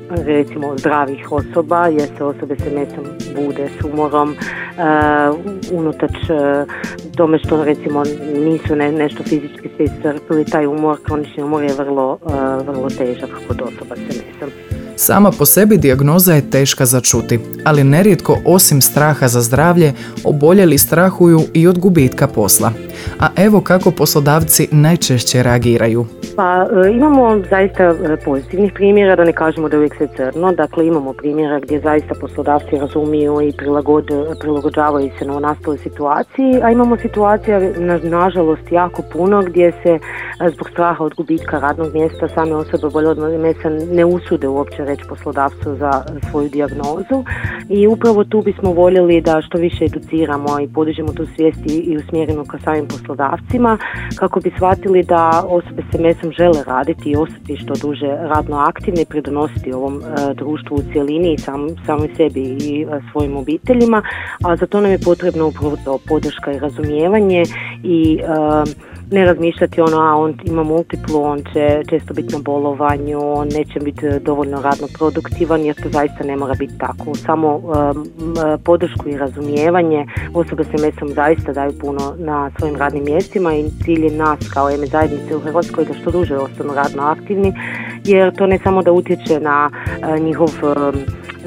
recimo 0.10 0.78
zdravih 0.78 1.32
osoba 1.32 1.88
jer 1.88 2.08
se 2.18 2.24
osobe 2.24 2.56
se 2.56 2.70
mesom 2.70 3.04
bude 3.36 3.70
s 3.80 3.86
umorom 3.86 4.30
uh, 4.30 5.36
unutač 5.72 6.12
uh, 6.12 6.74
tome 7.16 7.40
što 7.40 7.64
recimo 7.64 8.04
nisu 8.36 8.76
ne, 8.76 8.92
nešto 8.92 9.24
fizički 9.24 9.70
se 9.78 9.84
iscrpili 9.84 10.46
taj 10.46 10.68
umor, 10.68 10.98
kronični 11.04 11.44
umor 11.44 11.64
je 11.64 11.74
vrlo, 11.78 12.18
uh, 12.22 12.34
vrlo 12.68 12.90
težak 12.90 13.30
kod 13.48 13.62
osoba 13.62 13.96
se 13.96 14.02
mesom. 14.04 14.73
Sama 14.96 15.32
po 15.32 15.46
sebi 15.46 15.78
dijagnoza 15.78 16.34
je 16.34 16.50
teška 16.50 16.86
za 16.86 17.02
čuti, 17.02 17.40
ali 17.64 17.84
nerijetko 17.84 18.38
osim 18.46 18.82
straha 18.82 19.28
za 19.28 19.42
zdravlje, 19.42 19.94
oboljeli 20.24 20.78
strahuju 20.78 21.42
i 21.54 21.68
od 21.68 21.80
gubitka 21.80 22.28
posla. 22.28 22.72
A 23.20 23.28
evo 23.36 23.62
kako 23.62 23.92
poslodavci 23.92 24.68
najčešće 24.72 25.44
reagiraju. 25.44 26.06
Pa 26.36 26.68
e, 26.86 26.92
imamo 26.92 27.42
zaista 27.50 27.84
e, 27.84 28.18
pozitivnih 28.26 28.74
primjera, 28.74 29.16
da 29.16 29.24
ne 29.24 29.34
kažemo 29.34 29.70
da 29.70 29.76
je 29.76 29.80
uvijek 29.80 29.96
sve 29.96 30.08
crno. 30.16 30.52
Dakle, 30.52 30.88
imamo 30.88 31.14
primjera 31.14 31.60
gdje 31.60 31.80
zaista 31.80 32.16
poslodavci 32.22 32.78
razumiju 32.78 33.42
i 33.42 33.54
prilagod, 33.58 34.08
prilagođavaju 34.40 35.10
se 35.20 35.26
na 35.26 35.40
nastale 35.40 35.78
situaciji, 35.78 36.62
a 36.64 36.72
imamo 36.72 36.98
situacija, 36.98 37.60
nažalost, 38.04 38.72
jako 38.72 39.02
puno 39.14 39.42
gdje 39.42 39.72
se 39.72 39.90
e, 39.90 40.00
zbog 40.50 40.70
straha 40.70 41.04
od 41.04 41.14
gubitka 41.16 41.60
radnog 41.60 41.94
mjesta 41.94 42.28
same 42.28 42.56
osobe 42.56 42.94
bolje 42.94 43.08
od 43.08 43.40
mjesta 43.40 43.70
ne 43.92 44.06
usude 44.06 44.48
uopće 44.48 44.86
reći 44.86 45.04
poslodavcu 45.10 45.76
za 45.76 46.04
svoju 46.32 46.50
dijagnozu 46.50 47.24
i 47.70 47.88
upravo 47.88 48.24
tu 48.24 48.42
bismo 48.42 48.72
voljeli 48.72 49.22
da 49.22 49.42
što 49.42 49.58
više 49.58 49.86
educiramo 49.86 50.60
i 50.60 50.68
podižemo 50.74 51.14
tu 51.14 51.26
svijesti 51.36 51.80
i 51.80 51.98
usmjerimo 51.98 52.44
ka 52.46 52.58
samim 52.58 52.88
poslodavcima 52.88 53.78
kako 54.16 54.40
bi 54.40 54.52
shvatili 54.56 55.04
da 55.04 55.44
osobe 55.48 55.84
se 55.92 55.98
mesom 56.24 56.32
žele 56.32 56.64
raditi 56.64 57.10
i 57.10 57.16
ostati 57.16 57.58
što 57.58 57.74
duže 57.74 58.08
radno 58.08 58.58
aktivne 58.58 59.02
i 59.02 59.06
pridonositi 59.06 59.74
ovom 59.74 60.02
e, 60.02 60.34
društvu 60.34 60.76
u 60.76 60.94
cjelini 60.94 61.34
i 61.34 61.38
sam, 61.38 61.68
samoj 61.86 62.10
sebi 62.18 62.42
i 62.42 62.82
e, 62.82 63.00
svojim 63.12 63.38
obiteljima, 63.38 64.02
a 64.46 64.56
za 64.56 64.66
to 64.66 64.82
nam 64.82 64.92
je 64.92 65.00
potrebno 65.00 65.48
upravo 65.48 66.00
podrška 66.08 66.52
i 66.52 66.60
razumijevanje 66.60 67.44
i 67.84 68.20
e, 68.22 68.26
ne 69.14 69.26
razmišljati 69.26 69.82
ono, 69.82 69.98
a 69.98 70.16
on 70.16 70.38
ima 70.44 70.64
multiplu, 70.64 71.24
on 71.24 71.40
će 71.54 71.82
često 71.90 72.14
biti 72.14 72.34
na 72.34 72.40
bolovanju, 72.42 73.20
on 73.22 73.48
neće 73.48 73.80
biti 73.80 74.06
dovoljno 74.20 74.62
radno 74.62 74.88
produktivan 74.98 75.62
jer 75.62 75.76
to 75.76 75.90
zaista 75.90 76.24
ne 76.24 76.36
mora 76.36 76.54
biti 76.60 76.78
tako. 76.78 77.16
Samo 77.16 77.62
podršku 78.64 79.10
i 79.10 79.18
razumijevanje 79.18 80.06
osobe 80.34 80.64
se 80.64 80.86
mesom 80.86 81.10
zaista 81.10 81.54
daju 81.54 81.74
puno 81.82 82.16
na 82.18 82.52
svojim 82.60 82.76
radnim 82.76 83.04
mjestima 83.04 83.56
i 83.56 83.70
cilj 83.84 84.06
je 84.06 84.18
nas 84.18 84.40
kao 84.54 84.70
eme 84.70 84.86
zajednice 84.86 85.36
u 85.36 85.40
Hrvatskoj 85.40 85.86
da 85.86 85.94
što 85.94 86.12
duže 86.12 86.38
ostanu 86.38 86.74
radno 86.74 87.04
aktivni 87.04 87.54
jer 88.06 88.36
to 88.36 88.48
ne 88.48 88.60
samo 88.64 88.82
da 88.82 88.92
utječe 88.92 89.40
na 89.40 89.70
njihov 90.20 90.50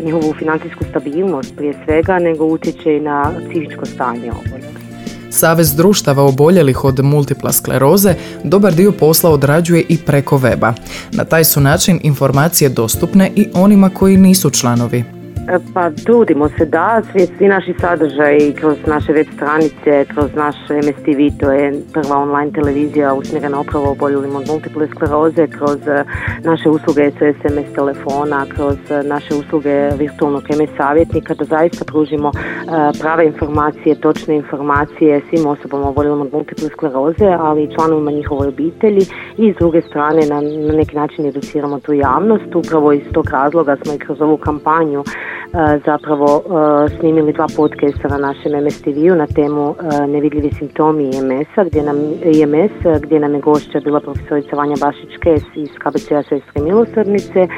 njihovu 0.04 0.34
financijsku 0.38 0.84
stabilnost 0.84 1.56
prije 1.56 1.74
svega, 1.84 2.18
nego 2.18 2.44
utječe 2.44 2.96
i 2.96 3.00
na 3.00 3.32
psihičko 3.50 3.86
stanje 3.86 4.30
oboljelih. 4.30 4.75
Savez 5.36 5.74
društava 5.74 6.22
oboljelih 6.22 6.84
od 6.84 7.04
multipla 7.04 7.52
skleroze 7.52 8.14
dobar 8.44 8.74
dio 8.74 8.92
posla 8.92 9.30
odrađuje 9.30 9.84
i 9.88 9.98
preko 9.98 10.38
weba. 10.38 10.72
Na 11.12 11.24
taj 11.24 11.44
su 11.44 11.60
način 11.60 12.00
informacije 12.02 12.68
dostupne 12.68 13.32
i 13.36 13.48
onima 13.54 13.90
koji 13.90 14.16
nisu 14.16 14.50
članovi. 14.50 15.15
E, 15.48 15.58
Pa 15.74 15.90
trudimo 15.90 16.48
se 16.48 16.64
da, 16.64 17.02
svi, 17.12 17.26
svi 17.26 17.48
naši 17.48 17.74
sadržaji 17.80 18.52
kroz 18.52 18.76
naše 18.86 19.12
web 19.12 19.26
stranice, 19.34 20.04
kroz 20.14 20.34
naš 20.34 20.56
MSTV, 20.68 21.20
to 21.40 21.52
je 21.52 21.72
prva 21.92 22.16
online 22.16 22.52
televizija 22.52 23.14
usmjerena 23.14 23.60
upravo 23.60 23.90
oboljelim 23.90 24.36
od 24.36 24.48
multiple 24.48 24.88
skleroze, 24.88 25.46
kroz 25.46 25.88
e, 25.88 26.04
naše 26.44 26.68
usluge 26.68 27.10
SMS 27.10 27.74
telefona, 27.74 28.46
kroz 28.54 28.76
e, 28.90 29.02
naše 29.02 29.34
usluge 29.34 29.90
virtualnog 29.98 30.42
MS 30.42 30.76
savjetnika, 30.76 31.34
da 31.34 31.44
zaista 31.44 31.84
pružimo 31.84 32.32
prave 33.00 33.26
informacije, 33.26 34.00
točne 34.00 34.36
informacije 34.36 35.20
svim 35.28 35.46
osobama 35.46 35.88
oboljelim 35.88 36.20
od 36.20 36.32
multiple 36.32 36.68
skleroze, 36.68 37.26
ali 37.38 37.64
i 37.64 37.74
članovima 37.74 38.10
njihovoj 38.10 38.48
obitelji 38.48 39.06
i 39.36 39.52
s 39.52 39.56
druge 39.58 39.82
strane 39.82 40.26
na, 40.26 40.40
na 40.40 40.72
neki 40.72 40.96
način 40.96 41.26
educiramo 41.26 41.80
tu 41.80 41.92
javnost. 41.92 42.54
Upravo 42.54 42.92
iz 42.92 43.02
tog 43.12 43.30
razloga 43.30 43.76
smo 43.82 43.94
i 43.94 43.98
kroz 43.98 44.20
ovu 44.20 44.36
kampanju 44.36 45.04
zapravo 45.84 46.42
e, 46.42 46.88
snimili 46.98 47.32
dva 47.32 47.46
podcasta 47.56 48.08
na 48.08 48.18
našem 48.18 48.64
MSTV-u 48.64 49.14
na 49.14 49.26
temu 49.26 49.74
e, 49.74 50.06
nevidljivi 50.06 50.50
simptomi 50.58 51.04
IMS-a, 51.04 51.64
gdje 51.64 51.82
nam, 51.82 51.96
IMS, 52.22 52.72
e, 52.84 53.00
gdje 53.02 53.20
nam 53.20 53.34
je 53.34 53.40
gošća 53.40 53.80
bila 53.80 54.00
profesorica 54.00 54.56
Vanja 54.56 54.76
Bašić-Kes 54.76 55.44
iz 55.54 55.68
KBC-a 55.78 56.22
Sestre 56.22 56.62
Milosrdnice, 56.62 57.48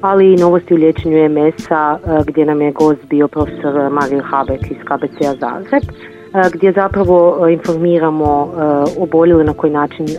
ali 0.00 0.32
i 0.32 0.36
novosti 0.36 0.74
u 0.74 0.76
liječenju 0.76 1.18
IMS-a 1.18 1.98
e, 2.06 2.22
gdje 2.26 2.44
nam 2.46 2.62
je 2.62 2.72
gost 2.72 3.04
bio 3.10 3.28
profesor 3.28 3.90
Mario 3.90 4.22
Habek 4.22 4.70
iz 4.70 4.78
KBC-a 4.84 5.32
Zagreb 5.40 5.82
e, 5.82 6.50
gdje 6.52 6.72
zapravo 6.72 7.46
e, 7.48 7.52
informiramo 7.52 8.48
e, 8.48 9.02
oboljeli 9.02 9.44
na 9.44 9.52
koji 9.52 9.72
način 9.72 10.06
e, 10.06 10.14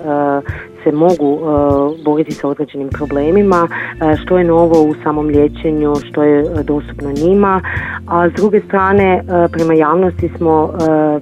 se 0.85 0.91
mogu 0.91 1.29
e, 1.35 2.03
boriti 2.03 2.31
sa 2.31 2.47
određenim 2.47 2.89
problemima, 2.89 3.67
e, 3.67 4.15
što 4.17 4.37
je 4.37 4.43
novo 4.43 4.81
u 4.83 4.95
samom 5.03 5.25
liječenju, 5.27 5.93
što 6.07 6.23
je 6.23 6.43
dostupno 6.63 7.11
njima, 7.11 7.61
a 8.07 8.29
s 8.29 8.33
druge 8.33 8.61
strane 8.67 9.07
e, 9.13 9.21
prema 9.51 9.73
javnosti 9.73 10.29
smo 10.37 10.73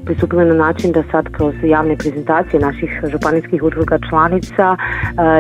pristupili 0.06 0.46
na 0.46 0.54
način 0.54 0.92
da 0.92 1.04
sad 1.12 1.30
kroz 1.32 1.54
javne 1.64 1.98
prezentacije 1.98 2.60
naših 2.60 3.02
županijskih 3.12 3.64
udruga 3.64 3.98
članica, 4.10 4.78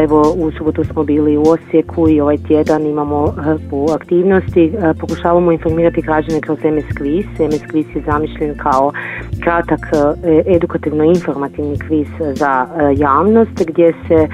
evo 0.03 0.21
u 0.37 0.51
subotu 0.51 0.83
smo 0.83 1.03
bili 1.03 1.37
u 1.37 1.43
Osijeku 1.43 2.09
i 2.09 2.21
ovaj 2.21 2.37
tjedan 2.47 2.81
imamo 2.85 3.35
po 3.69 3.85
aktivnosti, 3.95 4.73
pokušavamo 4.99 5.51
informirati 5.51 6.01
građane 6.01 6.41
kroz 6.41 6.57
MS 6.63 6.89
Quiz. 6.99 7.25
MS 7.39 7.63
Quiz 7.71 7.95
je 7.95 8.03
zamišljen 8.05 8.57
kao 8.57 8.91
kratak 9.43 9.79
edukativno-informativni 10.45 11.79
kviz 11.87 12.07
za 12.33 12.67
javnost 12.97 13.63
gdje 13.67 13.93
se 14.07 14.12
e, 14.13 14.27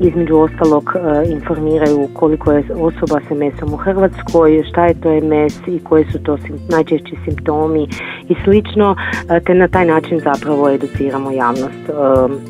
između 0.00 0.36
ostalog 0.36 0.92
e, 0.94 1.30
informiraju 1.30 2.08
koliko 2.14 2.52
je 2.52 2.64
osoba 2.74 3.20
sa 3.28 3.34
mesom 3.34 3.74
u 3.74 3.76
Hrvatskoj, 3.76 4.64
šta 4.70 4.86
je 4.86 4.94
to 4.94 5.08
MS 5.10 5.54
i 5.66 5.80
koji 5.84 6.04
su 6.12 6.18
to 6.18 6.38
najčešći 6.68 7.16
simptomi 7.24 7.88
i 8.28 8.34
slično, 8.44 8.96
e, 9.30 9.40
te 9.40 9.54
na 9.54 9.68
taj 9.68 9.86
način 9.86 10.20
zapravo 10.20 10.70
educiramo 10.70 11.30
javnost 11.30 11.90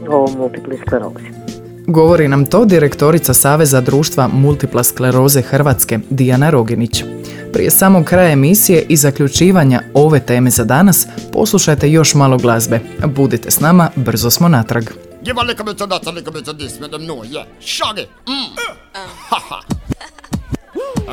o 0.09 0.27
multipli 0.39 0.77
sklerozi. 0.87 1.49
Govori 1.87 2.29
nam 2.29 2.47
to 2.47 2.65
direktorica 2.65 3.35
Saveza 3.35 3.81
društva 3.81 4.29
multipla 4.33 4.85
skleroze 4.85 5.43
Hrvatske 5.43 5.99
Dijana 6.11 6.51
Roginić. 6.51 7.05
Prije 7.53 7.71
samog 7.71 8.05
kraja 8.05 8.31
emisije 8.31 8.85
i 8.89 8.97
zaključivanja 8.97 9.81
ove 9.95 10.21
teme 10.21 10.51
za 10.51 10.65
danas 10.65 11.07
poslušajte 11.33 11.91
još 11.91 12.15
malo 12.15 12.37
glazbe. 12.37 12.81
Budite 13.07 13.51
s 13.51 13.61
nama, 13.61 13.91
brzo 13.97 14.31
smo 14.31 14.49
natrag. 14.49 15.08
Give 15.29 15.37
a 15.37 15.45
little 15.45 15.63
bit 15.63 15.79
of 15.79 15.91
that, 15.91 16.07
a 16.07 16.11
little 16.11 16.33
bit 16.33 16.49
of 16.49 16.59
this, 16.59 16.81
make 16.81 16.91
them 16.91 17.07
know, 17.07 17.23
yeah. 17.23 17.45
Shaggy, 17.61 18.09
mm. 18.25 18.59
Ha 18.95 19.39
ha. 19.39 19.63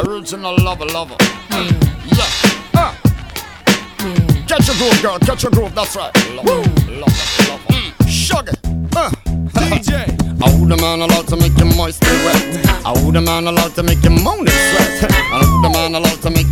Original 0.07 0.55
lover, 0.63 0.85
lover. 0.85 1.17
Mm. 1.49 1.75
Yeah. 2.15 2.79
Uh. 2.79 2.95
Catch 4.47 4.69
a 4.69 4.77
groove, 4.77 5.01
girl, 5.01 5.19
catch 5.19 5.43
a 5.43 5.49
groove, 5.49 5.75
that's 5.75 5.97
right. 5.97 6.15
Lover, 6.33 6.63
lover, 6.91 7.25
lover. 7.49 7.73
Mm. 7.73 7.91
Shaggy. 8.07 8.53
Uh. 8.95 9.11
DJ. 9.51 10.07
I 10.41 10.49
hold 10.49 10.71
a 10.71 10.77
man 10.77 11.01
allowed 11.01 11.27
to 11.27 11.35
make 11.35 11.57
you 11.57 11.65
moist 11.75 12.01
and 12.05 12.23
wet. 12.23 12.65
I 12.85 12.97
hold 12.97 13.17
a 13.17 13.21
man 13.21 13.47
allowed 13.47 13.75
to 13.75 13.83
make 13.83 14.01
you 14.01 14.11
moan 14.11 14.47
and 14.47 14.49
sweat. 14.49 15.11
I 15.11 15.43
hold 15.43 15.65
a 15.65 15.69
man 15.71 15.93
allowed 15.93 16.21
to 16.21 16.29
make 16.29 16.44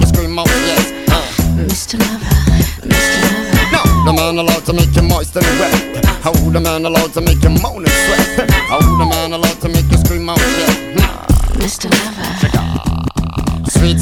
man 4.23 4.37
allowed 4.37 4.65
to 4.65 4.71
make 4.71 4.95
you 4.95 5.01
moist 5.01 5.35
and 5.35 5.45
wet. 5.59 6.05
How 6.23 6.31
the 6.31 6.59
man 6.59 6.85
allowed 6.85 7.11
to 7.13 7.19
make 7.19 7.43
you 7.43 7.49
moan 7.49 7.83
and 7.83 7.95
sweat? 8.03 8.49
How 8.71 8.79
the 8.79 9.05
man 9.05 9.33
allowed 9.33 9.42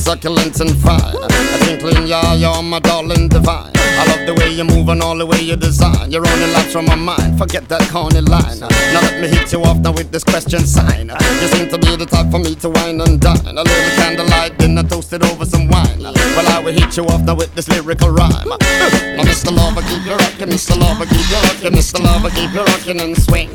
succulent, 0.01 0.59
and 0.59 0.75
fine. 0.77 1.15
A 1.15 1.57
twinkling, 1.63 2.07
yeah, 2.07 2.33
you're 2.33 2.63
my 2.63 2.79
darling 2.79 3.29
divine. 3.29 3.71
I 3.75 4.05
love 4.07 4.25
the 4.25 4.33
way 4.33 4.49
you 4.49 4.63
move 4.63 4.89
and 4.89 5.01
all 5.01 5.15
the 5.15 5.25
way 5.25 5.39
you 5.41 5.55
design. 5.55 6.11
You're 6.11 6.25
only 6.25 6.51
lights 6.53 6.73
from 6.73 6.85
my 6.85 6.95
mind. 6.95 7.37
Forget 7.37 7.67
that 7.69 7.87
corny 7.89 8.21
line. 8.21 8.59
Now 8.59 9.01
let 9.01 9.21
me 9.21 9.27
hit 9.27 9.51
you 9.51 9.61
off 9.61 9.77
now 9.77 9.91
with 9.91 10.11
this 10.11 10.23
question 10.23 10.65
sign. 10.65 11.09
You 11.41 11.47
seem 11.53 11.69
to 11.69 11.77
be 11.77 11.95
the 11.95 12.05
type 12.05 12.31
for 12.31 12.39
me 12.39 12.55
to 12.55 12.69
wine 12.69 12.99
and 13.01 13.21
dine. 13.21 13.45
A 13.45 13.61
little 13.61 13.91
candlelight 14.01 14.57
dinner 14.57 14.83
toasted 14.83 15.23
over 15.23 15.45
some 15.45 15.67
wine. 15.67 16.01
Well, 16.01 16.47
I 16.49 16.59
will 16.63 16.73
hit 16.73 16.97
you 16.97 17.05
off 17.05 17.21
now 17.21 17.35
with 17.35 17.53
this 17.53 17.69
lyrical 17.69 18.09
rhyme. 18.09 18.49
Now, 18.49 19.23
Mr. 19.27 19.55
Lover, 19.55 19.81
keep 19.81 20.03
you 20.05 20.15
rockin', 20.15 20.49
Mr. 20.49 20.75
Lover, 20.79 21.05
keep 21.05 21.29
you 21.29 21.39
rockin', 21.45 21.73
Mr. 21.73 21.99
Lover, 22.01 22.29
keep 22.31 22.51
you 22.53 22.63
rockin' 22.63 22.99
and 23.01 23.15
swing. 23.21 23.49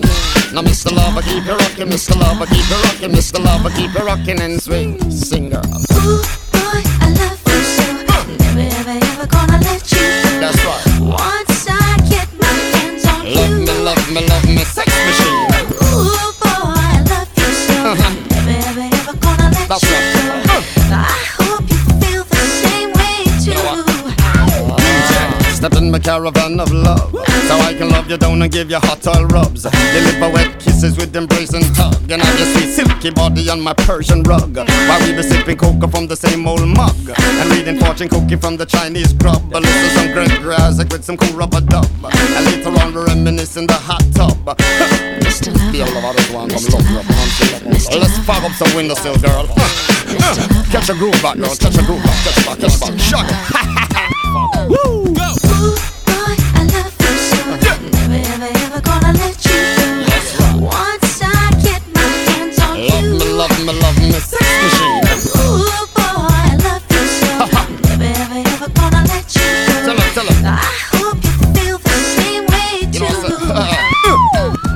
Now, 0.54 0.62
Mr. 0.62 0.92
Lover, 0.94 1.22
keep 1.22 1.44
you 1.44 1.56
rockin', 1.56 1.88
Mr. 1.88 2.14
Lover, 2.14 2.46
keep 2.46 2.68
you 2.70 2.76
rockin', 2.86 3.12
Mr. 3.12 3.42
Lover, 3.42 3.70
keep 3.70 3.92
you 3.98 4.06
rockin' 4.06 4.40
and 4.40 4.62
swing. 4.62 5.10
Sing, 5.10 5.50
girl. 5.50 6.45
Never, 8.86 9.04
ever, 9.04 9.22
ever 9.22 9.26
gonna 9.26 9.58
let 9.62 9.90
you. 9.90 9.98
That's 10.38 10.64
right. 10.64 11.00
Once 11.00 11.66
I 11.68 11.96
get 12.08 12.28
my 12.38 12.46
hands 12.46 13.04
on 13.04 13.34
Love 13.34 13.50
you. 13.50 13.66
me, 13.66 13.78
love 13.82 14.12
me, 14.12 14.26
love 14.28 14.46
me, 14.46 14.62
My 25.96 26.00
caravan 26.02 26.60
of 26.60 26.70
love, 26.74 27.10
so 27.48 27.54
I 27.56 27.72
can 27.72 27.88
love 27.88 28.10
you 28.10 28.18
down 28.18 28.42
and 28.42 28.52
give 28.52 28.68
you 28.68 28.76
hot 28.76 29.00
oil 29.06 29.24
rubs. 29.28 29.62
Deliver 29.62 30.28
wet 30.28 30.60
kisses 30.60 30.94
with 30.98 31.16
embrace 31.16 31.54
and 31.54 31.64
tug, 31.74 32.12
and 32.12 32.20
have 32.20 32.38
your 32.38 32.48
sweet 32.52 32.68
silky 32.68 33.08
body 33.08 33.48
on 33.48 33.62
my 33.62 33.72
Persian 33.72 34.22
rug. 34.24 34.58
While 34.58 35.00
we 35.00 35.16
be 35.16 35.22
sipping 35.22 35.56
cocoa 35.56 35.86
from 35.86 36.06
the 36.06 36.14
same 36.14 36.46
old 36.46 36.68
mug, 36.68 36.94
and 37.16 37.50
reading 37.50 37.78
fortune 37.78 38.10
cookie 38.10 38.36
from 38.36 38.58
the 38.58 38.66
Chinese 38.66 39.14
grub. 39.14 39.40
But 39.50 39.62
listen 39.62 39.88
some 39.96 40.12
green 40.12 40.28
great 40.28 40.42
classic 40.42 40.92
with 40.92 41.02
some 41.02 41.16
cool 41.16 41.32
rubber 41.34 41.62
dub, 41.62 41.88
and 42.04 42.44
later 42.44 42.76
on 42.76 42.92
we 42.94 43.00
reminisce 43.00 43.56
in 43.56 43.66
the 43.66 43.72
hot 43.72 44.04
tub. 44.12 44.36
Mr. 45.24 45.48
Feel 45.72 45.86
Lover. 45.86 45.94
the 45.94 46.00
hottest 46.04 46.34
one, 46.34 46.50
come 46.50 46.60
love. 46.92 47.96
Let's 47.96 48.18
fog 48.28 48.44
up 48.44 48.52
some 48.52 48.68
windowsill, 48.76 49.16
girl. 49.16 49.46
Catch 50.68 50.90
a 50.90 50.92
groove 50.92 51.16
back, 51.22 51.38
girl. 51.38 51.56
Catch 51.56 51.78
a 51.78 51.82
groove 51.88 52.04
back. 52.04 52.20
Catch 52.22 52.36
a 52.36 52.44
back. 52.44 52.58
Catch 52.60 52.76
a 52.76 52.80
back. 52.84 53.00
Shock 53.00 53.26
it. 53.32 55.25
You. 63.66 63.72
me, 63.72 63.80
love 63.80 63.98
me, 63.98 64.06
love 64.06 64.14
me, 64.14 64.20
sex 64.20 64.42
machine. 64.62 65.02
Ooh, 65.42 65.86
boy, 65.94 66.26
I 66.30 66.56
love 66.62 66.84
you 66.90 67.02
so. 67.18 67.32
Never, 67.88 68.04
ever, 68.04 68.40
ever 68.48 68.68
gonna 68.72 69.02
let 69.08 69.26
you 69.34 69.50
Tell 69.84 69.96
go. 69.96 70.02
her, 70.02 70.10
tell 70.14 70.26
her. 70.26 70.38
I 70.46 70.62
hope 70.94 71.18
you 71.24 71.34
feel 71.54 71.78
the 71.78 71.90
same 72.16 72.44
way 72.46 72.86
You 72.92 73.00
too. 73.00 73.52
I'm? 73.52 73.86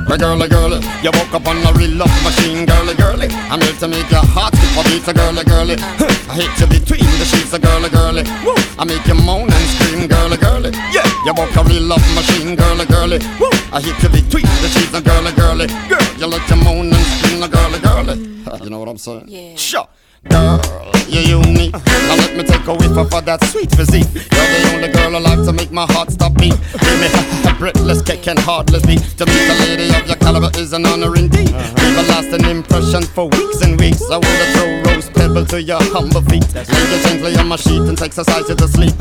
My 0.09 0.17
girly, 0.17 0.49
girly, 0.49 0.81
you 1.07 1.11
woke 1.15 1.33
up 1.35 1.47
on 1.47 1.57
a 1.63 1.73
real 1.79 1.95
love 2.03 2.11
machine, 2.25 2.67
girly, 2.67 2.95
girly. 2.95 3.29
I'm 3.47 3.61
here 3.61 3.73
to 3.79 3.87
make 3.87 4.11
your 4.11 4.27
heart 4.27 4.51
skip 4.59 4.75
a 4.75 4.83
beat, 4.91 5.07
a 5.07 5.13
girly, 5.15 5.45
girly. 5.45 5.77
I 6.31 6.35
hit 6.35 6.51
you 6.59 6.67
between 6.67 7.07
the 7.23 7.25
sheets, 7.25 7.53
a 7.55 7.61
girly, 7.61 7.89
girly. 7.91 8.25
Woo! 8.43 8.55
I 8.79 8.85
make 8.85 9.07
you 9.07 9.15
moan 9.15 9.47
and 9.47 9.67
scream, 9.79 10.09
girly, 10.11 10.37
girly. 10.37 10.71
Yeah, 10.91 11.07
you 11.25 11.33
woke 11.39 11.55
a 11.55 11.63
real 11.63 11.83
love 11.87 12.03
machine, 12.19 12.57
girly, 12.57 12.87
girly. 12.87 13.19
Woo! 13.39 13.51
I 13.71 13.79
hit 13.79 14.03
you 14.03 14.09
between 14.11 14.51
the 14.63 14.69
sheets, 14.75 14.95
a 14.95 15.01
girly, 15.01 15.31
girly. 15.39 15.67
Girl, 15.87 16.03
you 16.19 16.27
let 16.27 16.43
you 16.51 16.57
moan 16.59 16.91
and 16.91 17.07
scream, 17.15 17.43
a 17.45 17.49
girly, 17.49 17.79
girly. 17.79 17.90
You 18.63 18.71
know 18.71 18.79
what 18.79 18.89
I'm 18.89 18.99
saying? 18.99 19.25
Yeah. 19.29 19.57
Sure. 19.57 19.89
Girl, 20.29 20.61
you're 21.11 21.43
unique. 21.43 21.73
Now 21.73 22.17
let 22.17 22.37
me 22.37 22.45
take 22.45 22.67
a 22.67 22.75
whiff 22.75 22.97
of 22.97 23.25
that 23.25 23.43
sweet 23.45 23.71
physique. 23.75 24.07
You're 24.15 24.49
the 24.55 24.71
only 24.75 24.89
girl 24.89 25.17
alive 25.19 25.45
to 25.47 25.53
make 25.53 25.71
my 25.71 25.87
heart 25.91 26.11
stop 26.11 26.35
beat. 26.35 26.55
Give 26.79 26.99
me 27.01 27.09
a 27.49 27.55
breathless 27.59 28.03
kick 28.03 28.27
and 28.29 28.39
heartless 28.39 28.85
beat. 28.87 29.03
To 29.19 29.27
meet 29.27 29.49
a 29.51 29.55
lady 29.61 29.95
of 29.95 30.07
your 30.07 30.17
caliber 30.17 30.51
is 30.59 30.73
an 30.73 30.87
honor 30.87 31.15
indeed. 31.17 31.51
Leave 31.51 31.99
a 31.99 32.05
lasting 32.09 32.45
impression 32.47 33.03
for 33.03 33.29
weeks 33.29 33.61
and 33.63 33.79
weeks. 33.81 34.03
I 34.11 34.19
wanna 34.19 34.47
throw 34.55 34.93
rose 34.93 35.11
pebble 35.11 35.47
to 35.47 35.63
your 35.63 35.83
humble 35.91 36.23
feet. 36.23 36.47
Lay 36.55 36.87
you 36.91 36.99
gently 37.03 37.37
on 37.37 37.49
my 37.49 37.57
sheet 37.57 37.83
and 37.83 38.01
exercise 38.01 38.49
you 38.49 38.55
to 38.55 38.69
sleep. 38.69 38.95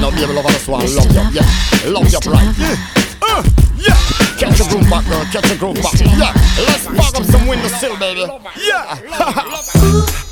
No 0.00 0.10
baby 0.10 0.32
love, 0.32 0.46
I 0.46 0.52
just 0.52 0.68
wanna 0.68 0.88
love 0.90 1.10
you, 1.10 1.24
yeah. 1.38 1.90
Love 1.90 2.10
you 2.10 2.18
right, 2.30 2.54
yeah. 2.58 2.76
Uh, 3.22 3.42
yeah. 3.78 3.94
Catch 4.38 4.60
a 4.60 4.68
groove 4.68 4.90
back, 4.90 5.06
girl. 5.06 5.24
Catch 5.30 5.50
a 5.50 5.56
groove 5.56 5.76
back. 5.76 5.94
Yeah. 6.00 6.32
Let's 6.66 6.82
spark 6.82 7.14
up 7.14 7.24
some 7.24 7.46
windowsill, 7.46 7.96
baby. 7.98 8.26
Yeah. 8.58 10.22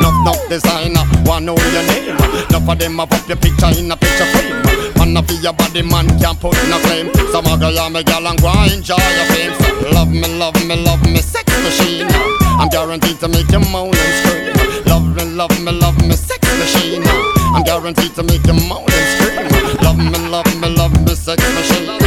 Nuff 0.00 0.16
nuff 0.24 0.40
designer, 0.48 1.04
want 1.24 1.44
know 1.44 1.56
your 1.56 1.84
name. 1.86 2.16
Enough 2.50 2.68
of 2.68 2.78
them 2.78 2.98
have 2.98 3.12
up 3.12 3.28
your 3.28 3.36
picture 3.36 3.70
in 3.78 3.90
a 3.90 3.96
picture 3.96 4.26
frame. 4.34 4.62
Man 4.96 5.16
of 5.16 5.30
your 5.42 5.52
body, 5.52 5.82
man 5.82 6.08
can't 6.18 6.38
put 6.40 6.56
no 6.68 6.78
claim. 6.80 7.12
Some 7.30 7.46
a 7.46 7.56
girl 7.56 7.72
you 7.72 7.90
me 7.90 8.02
gyal 8.02 8.26
and 8.28 8.40
go 8.40 8.50
enjoy 8.64 8.96
your 8.96 9.28
fame. 9.30 9.54
So 9.60 9.90
love 9.90 10.10
me, 10.10 10.26
love 10.38 10.56
me, 10.66 10.76
love 10.76 11.02
me, 11.04 11.20
sex 11.20 11.46
machine. 11.62 12.06
I'm 12.58 12.68
guaranteed 12.68 13.20
to 13.20 13.28
make 13.28 13.50
you 13.50 13.60
moan 13.70 13.94
and 13.94 14.14
scream. 14.20 14.84
Love 14.86 15.06
me, 15.14 15.24
love 15.24 15.54
me, 15.60 15.72
love 15.72 16.00
me, 16.02 16.16
sex 16.16 16.40
machine. 16.58 17.02
I'm 17.54 17.62
guaranteed 17.62 18.14
to 18.14 18.22
make 18.22 18.46
you 18.46 18.54
moan 18.68 18.86
and 18.88 19.06
scream. 19.14 19.82
Love 19.82 19.98
me, 19.98 20.18
love 20.28 20.60
me, 20.60 20.68
love 20.68 20.96
me, 21.04 21.14
sex 21.14 21.42
machine. 21.54 21.98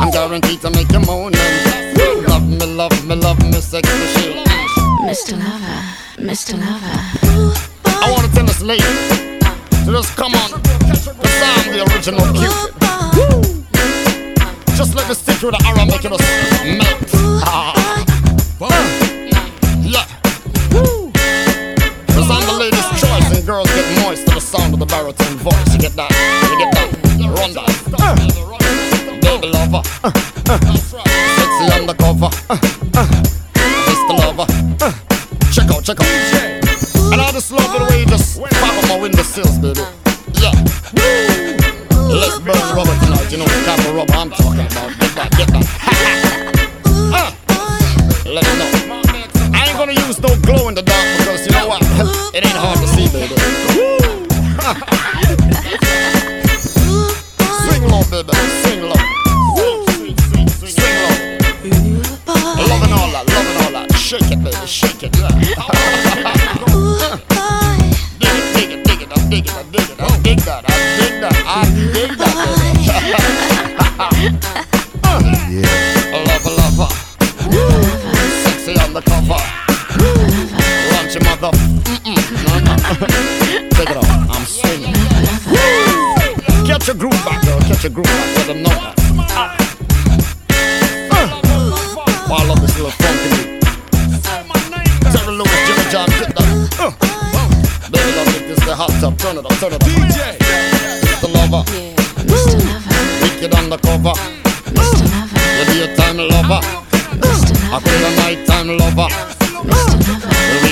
I'm 0.00 0.10
guaranteed 0.10 0.60
to 0.62 0.70
make 0.70 0.90
you 0.92 1.00
moan 1.00 1.34
and 1.34 1.92
scream. 1.92 2.24
Love 2.24 2.48
me, 2.48 2.66
love 2.66 3.06
me, 3.06 3.14
love 3.16 3.40
me, 3.40 3.60
sex 3.60 3.88
machine. 3.88 4.44
Mr. 5.06 5.38
Lover, 5.38 5.95
Mr. 6.26 6.58
Lover. 6.58 7.56
I 7.86 8.10
wanna 8.10 8.26
tell 8.34 8.44
this 8.44 8.60
lady 8.60 8.82
to 8.82 9.92
just 9.92 10.16
come 10.16 10.34
on, 10.34 10.60
the 10.60 11.28
sound 11.38 11.72
the 11.72 11.84
original 11.94 12.20
Cupid. 12.34 12.65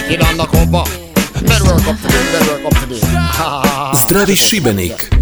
Kirándnak 0.08 0.54
Šibenik. 4.36 5.13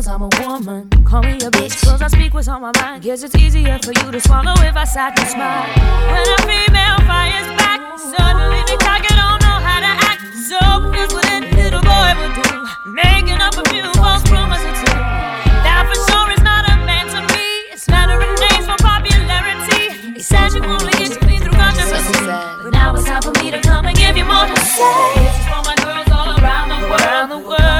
Because 0.00 0.08
I'm 0.08 0.22
a 0.22 0.30
woman? 0.48 0.88
Call 1.04 1.22
me 1.22 1.34
a 1.34 1.50
bitch 1.52 1.84
cause 1.84 2.00
I 2.00 2.08
speak 2.08 2.32
what's 2.32 2.48
on 2.48 2.62
my 2.62 2.72
mind. 2.80 3.02
Guess 3.02 3.22
it's 3.22 3.34
easier 3.34 3.78
for 3.82 3.92
you 3.92 4.10
to 4.10 4.20
swallow 4.20 4.54
if 4.64 4.74
I 4.74 4.84
sat 4.84 5.18
and 5.18 5.28
smile. 5.28 5.68
When 6.08 6.24
a 6.24 6.38
female 6.48 7.00
fires 7.04 7.48
back, 7.60 7.80
suddenly 7.98 8.64
they 8.64 8.80
talking 8.80 9.12
don't 9.12 9.40
know 9.44 9.58
how 9.60 9.80
to 9.84 9.92
act. 10.08 10.24
So 10.48 10.56
here's 10.96 11.12
what 11.12 11.28
a 11.28 11.44
little 11.52 11.84
boy 11.84 12.10
would 12.16 12.32
do. 12.32 12.48
Making 12.96 13.44
up 13.44 13.52
a 13.60 13.64
few 13.68 13.84
false 14.00 14.24
promises 14.24 14.72
to 14.72 14.88
That 15.68 15.84
for 15.84 15.98
sure 16.08 16.32
is 16.32 16.40
not 16.48 16.64
a 16.64 16.80
man 16.88 17.04
to 17.12 17.20
me. 17.36 17.44
It's 17.68 17.84
smattering 17.84 18.32
names 18.40 18.64
for 18.64 18.80
popularity. 18.80 20.16
He 20.16 20.22
said 20.24 20.56
you 20.56 20.64
only 20.64 20.96
get 20.96 21.12
to 21.12 21.20
me 21.28 21.44
through 21.44 21.52
controversy. 21.60 22.24
But 22.24 22.72
now 22.72 22.96
it's 22.96 23.04
time 23.04 23.20
for 23.20 23.36
me 23.36 23.50
to 23.52 23.60
come 23.60 23.84
and 23.84 23.96
give 23.96 24.16
you 24.16 24.24
more 24.24 24.48
to 24.48 24.56
say. 24.64 24.96
This 25.20 25.28
is 25.28 25.44
for 25.44 25.60
my 25.68 25.76
girls 25.84 26.08
all 26.08 26.32
around 26.40 26.72
the 26.72 26.88
world. 26.88 27.04
Around 27.04 27.28
the 27.28 27.38
world. 27.44 27.79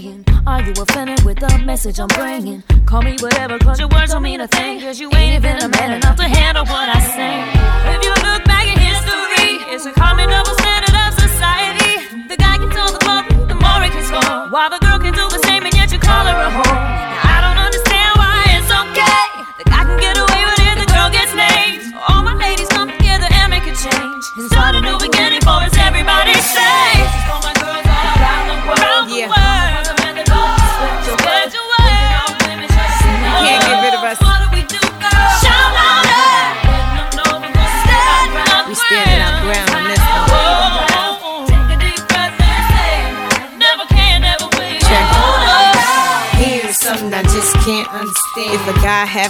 saying? 0.00 0.24
Are 0.46 0.62
you 0.62 0.72
offended 0.72 1.22
with 1.24 1.38
the 1.38 1.58
message 1.64 2.00
I'm 2.00 2.08
bringing? 2.08 2.62
Call 2.86 3.02
me 3.02 3.16
whatever, 3.20 3.58
cause 3.58 3.78
your 3.78 3.88
words 3.88 4.12
don't 4.12 4.22
mean 4.22 4.40
a 4.40 4.48
thing. 4.48 4.80
Cause 4.80 4.98
you 5.00 5.10
ain't 5.14 5.34
even 5.44 5.56
a 5.62 5.68
man 5.68 5.92
enough 5.92 6.16
to 6.16 6.24
handle 6.24 6.64
what 6.64 6.88
I 6.88 7.00
say. 7.00 7.36
If 7.94 8.00
you 8.04 8.12
look 8.26 8.44
back 8.44 8.66
in 8.66 8.78
history, 8.78 9.60
it's 9.72 9.86
a 9.86 9.92
common 9.92 10.28
double 10.28 10.54
standard 10.62 10.96
of 11.04 11.10
society. 11.14 11.92
The 12.28 12.36
guy 12.36 12.56
can 12.56 12.70
tell 12.70 12.90
the 12.96 13.02
more, 13.06 13.24
the 13.46 13.54
more 13.54 13.80
it 13.84 13.92
can 13.92 14.04
score. 14.04 14.48
While 14.50 14.70
the 14.70 14.80
girl 14.80 14.98
can 14.98 15.12
do 15.12 15.26
the 15.28 15.40
same, 15.46 15.64
and 15.64 15.74
yet 15.74 15.92
you 15.92 15.98
call 15.98 16.24
her 16.24 16.38
a 16.48 16.50
whore. 16.50 16.80
Now, 16.80 17.34
I 17.34 17.38
don't 17.44 17.60
understand 17.60 18.12
why 18.20 18.36
it's 18.56 18.70
okay. 18.82 19.22
The 19.60 19.66
guy 19.68 19.82
can 19.84 19.98
get 20.00 20.16
away 20.16 20.42
with 20.48 20.60
it, 20.68 20.76
the 20.80 20.88
girl 20.92 21.08
gets 21.10 21.32
named. 21.34 21.94
All 22.08 22.22
my 22.22 22.34
ladies 22.34 22.68
come 22.68 22.88
together 22.88 23.28
and 23.30 23.50
make 23.50 23.66
a 23.68 23.74
change. 23.76 24.24
It's 24.36 24.54
a 24.56 24.80
new 24.80 24.98
beginning 24.98 25.42
for 25.42 25.60
us. 25.66 25.79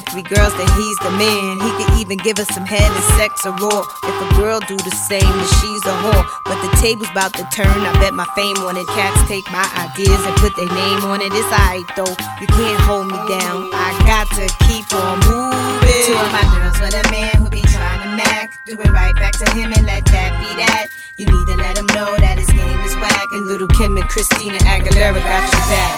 Have 0.01 0.13
three 0.13 0.23
girls, 0.23 0.53
then 0.57 0.69
he's 0.81 0.99
the 0.99 1.11
man. 1.13 1.61
He 1.61 1.71
could 1.77 1.93
even 2.01 2.17
give 2.19 2.39
us 2.39 2.49
some 2.49 2.65
head 2.65 2.85
and 2.85 3.05
sex 3.21 3.45
or 3.45 3.53
raw. 3.61 3.85
If 4.05 4.17
a 4.17 4.29
girl 4.37 4.61
do 4.61 4.77
the 4.77 4.95
same, 5.09 5.21
then 5.21 5.49
she's 5.61 5.85
a 5.85 5.95
whore. 6.01 6.25
But 6.45 6.61
the 6.65 6.71
table's 6.81 7.11
about 7.11 7.35
to 7.35 7.45
turn. 7.53 7.69
I 7.69 7.93
bet 8.01 8.15
my 8.15 8.27
fame 8.35 8.57
wanted 8.65 8.87
cats 8.89 9.21
take 9.29 9.45
my 9.53 9.67
ideas 9.77 10.21
and 10.25 10.35
put 10.37 10.57
their 10.57 10.69
name 10.69 11.05
on 11.05 11.21
it. 11.21 11.33
It's 11.33 11.53
alright 11.53 11.85
though. 11.97 12.15
You 12.41 12.47
can't 12.49 12.81
hold 12.89 13.09
me 13.09 13.21
down. 13.29 13.69
I 13.73 13.93
got 14.09 14.27
to 14.41 14.45
keep 14.67 14.87
on 14.97 15.21
moving. 15.29 16.05
Two 16.07 16.17
of 16.17 16.31
my 16.33 16.45
girls 16.57 16.79
with 16.81 16.97
a 16.97 17.05
man 17.11 17.35
who 17.37 17.49
be 17.51 17.63
trying 17.63 18.01
to 18.05 18.11
mac. 18.17 18.57
Do 18.65 18.73
it 18.81 18.91
right 18.91 19.15
back 19.15 19.37
to 19.39 19.47
him 19.53 19.73
and 19.73 19.85
let 19.87 20.05
that 20.07 20.31
be 20.41 20.49
that. 20.65 20.89
You 21.17 21.27
need 21.27 21.47
to 21.53 21.57
let 21.57 21.77
him 21.77 21.87
know 21.93 22.17
that 22.17 22.39
his 22.39 22.49
game 22.49 22.81
is 22.89 22.95
whack. 22.97 23.29
And 23.33 23.47
little 23.47 23.69
Kim 23.69 23.97
and 23.97 24.09
Christina 24.09 24.57
Aguilera 24.65 25.21
got 25.21 25.45
your 25.53 25.65
back. 25.69 25.93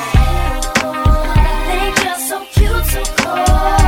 think 1.71 2.05
you're 2.05 2.19
so 2.19 2.45
cute, 2.51 2.87
so 2.87 3.03
cold. 3.23 3.82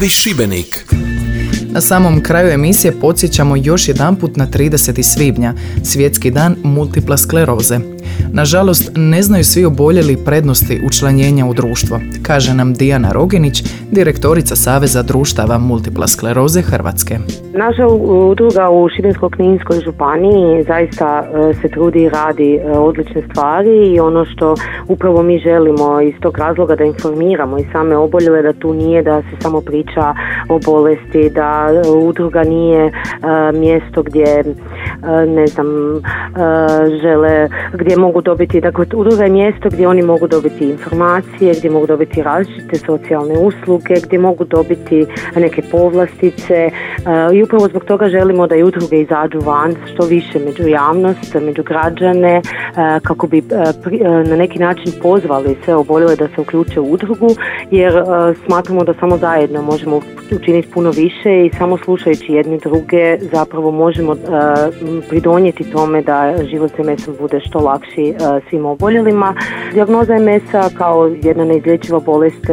Zdravi 0.00 0.10
Šibenik. 0.10 0.84
Na 1.72 1.80
samom 1.80 2.22
kraju 2.22 2.50
emisije 2.50 3.00
podsjećamo 3.00 3.56
još 3.56 3.88
jedanput 3.88 4.36
na 4.36 4.46
30. 4.46 5.02
svibnja, 5.02 5.54
svjetski 5.82 6.30
dan 6.30 6.56
multipla 6.62 7.16
skleroze. 7.16 7.78
Nažalost, 8.32 8.90
ne 8.94 9.22
znaju 9.22 9.44
svi 9.44 9.64
oboljeli 9.64 10.24
prednosti 10.24 10.80
učlanjenja 10.84 11.46
u 11.46 11.54
društvo, 11.54 12.00
kaže 12.22 12.54
nam 12.54 12.74
Dijana 12.74 13.12
Roginić, 13.12 13.64
direktorica 13.90 14.56
Saveza 14.56 15.02
društava 15.02 15.58
multipla 15.58 16.08
skleroze 16.08 16.62
Hrvatske. 16.62 17.18
Naša 17.52 17.86
udruga 17.86 18.70
u 18.70 18.88
Šibensko-kninskoj 18.88 19.80
županiji 19.84 20.62
zaista 20.62 21.24
e, 21.24 21.54
se 21.54 21.68
trudi 21.68 22.02
i 22.02 22.08
radi 22.08 22.54
e, 22.54 22.70
odlične 22.70 23.22
stvari 23.22 23.94
i 23.94 24.00
ono 24.00 24.24
što 24.24 24.54
upravo 24.88 25.22
mi 25.22 25.38
želimo 25.38 26.00
iz 26.00 26.14
tog 26.20 26.38
razloga 26.38 26.76
da 26.76 26.84
informiramo 26.84 27.58
i 27.58 27.66
same 27.72 27.96
oboljele 27.96 28.42
da 28.42 28.52
tu 28.52 28.74
nije 28.74 29.02
da 29.02 29.22
se 29.22 29.36
samo 29.40 29.60
priča 29.60 30.14
o 30.48 30.58
bolesti, 30.66 31.30
da 31.30 31.68
e, 31.70 31.88
udruga 31.90 32.42
nije 32.42 32.92
mjesto 33.54 34.02
gdje 34.02 34.44
ne 35.26 35.46
znam 35.46 35.66
žele, 37.02 37.48
gdje 37.72 37.96
mogu 37.96 38.20
dobiti, 38.20 38.60
dakle 38.60 38.84
udruga 38.94 39.24
je 39.24 39.30
mjesto 39.30 39.68
gdje 39.68 39.88
oni 39.88 40.02
mogu 40.02 40.28
dobiti 40.28 40.70
informacije, 40.70 41.54
gdje 41.58 41.70
mogu 41.70 41.86
dobiti 41.86 42.22
različite 42.22 42.76
socijalne 42.76 43.34
usluge, 43.38 43.94
gdje 44.02 44.18
mogu 44.18 44.44
dobiti 44.44 45.06
neke 45.36 45.62
povlastice 45.70 46.54
e, 46.54 46.70
upravo 47.42 47.68
zbog 47.68 47.84
toga 47.84 48.08
želimo 48.08 48.46
da 48.46 48.56
i 48.56 48.62
udruge 48.62 49.00
izađu 49.00 49.40
van 49.40 49.74
što 49.92 50.06
više 50.06 50.38
među 50.38 50.68
javnost, 50.68 51.34
među 51.34 51.62
građane 51.62 52.34
e, 52.36 52.42
kako 53.02 53.26
bi 53.26 53.38
e, 53.38 53.42
e, 54.04 54.08
na 54.24 54.36
neki 54.36 54.58
način 54.58 54.92
pozvali 55.02 55.56
sve 55.64 55.74
oboljele 55.74 56.16
da 56.16 56.28
se 56.28 56.40
uključe 56.40 56.80
u 56.80 56.92
udrugu 56.92 57.28
jer 57.70 57.92
smatramo 58.46 58.84
da 58.84 58.94
samo 59.00 59.16
zajedno 59.16 59.62
možemo 59.62 60.00
učiniti 60.32 60.68
puno 60.74 60.90
više 60.90 61.46
i 61.46 61.50
samo 61.58 61.78
slušajući 61.78 62.32
jedni 62.32 62.58
druge 62.58 63.18
zapravo 63.32 63.70
možemo 63.70 64.16
pridonijeti 65.08 65.70
tome 65.70 66.02
da 66.02 66.34
život 66.50 66.70
s 66.70 66.78
MS-om 66.78 67.16
bude 67.20 67.40
što 67.40 67.58
lakši 67.58 68.14
svim 68.50 68.66
oboljelima. 68.66 69.34
Dijagnoza 69.72 70.14
MS-a 70.18 70.68
kao 70.78 71.10
jedna 71.22 71.44
neizlječiva 71.44 72.00
bolest 72.00 72.46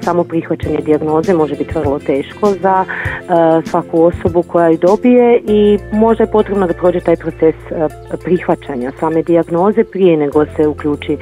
samo 0.00 0.24
prihvaćanje 0.24 0.78
dijagnoze 0.78 1.34
može 1.34 1.54
biti 1.56 1.78
vrlo 1.78 1.98
teško 1.98 2.52
za 2.62 2.84
svaku 3.64 4.02
osobu 4.02 4.27
koja 4.48 4.68
ju 4.68 4.78
dobije 4.78 5.40
i 5.46 5.78
možda 5.92 6.24
je 6.24 6.30
potrebno 6.30 6.66
da 6.66 6.74
prođe 6.74 7.00
taj 7.00 7.16
proces 7.16 7.54
e, 7.70 7.88
prihvaćanja 8.24 8.92
same 9.00 9.22
dijagnoze 9.22 9.84
prije 9.84 10.16
nego 10.16 10.46
se 10.56 10.66
uključi 10.66 11.12
e, 11.12 11.18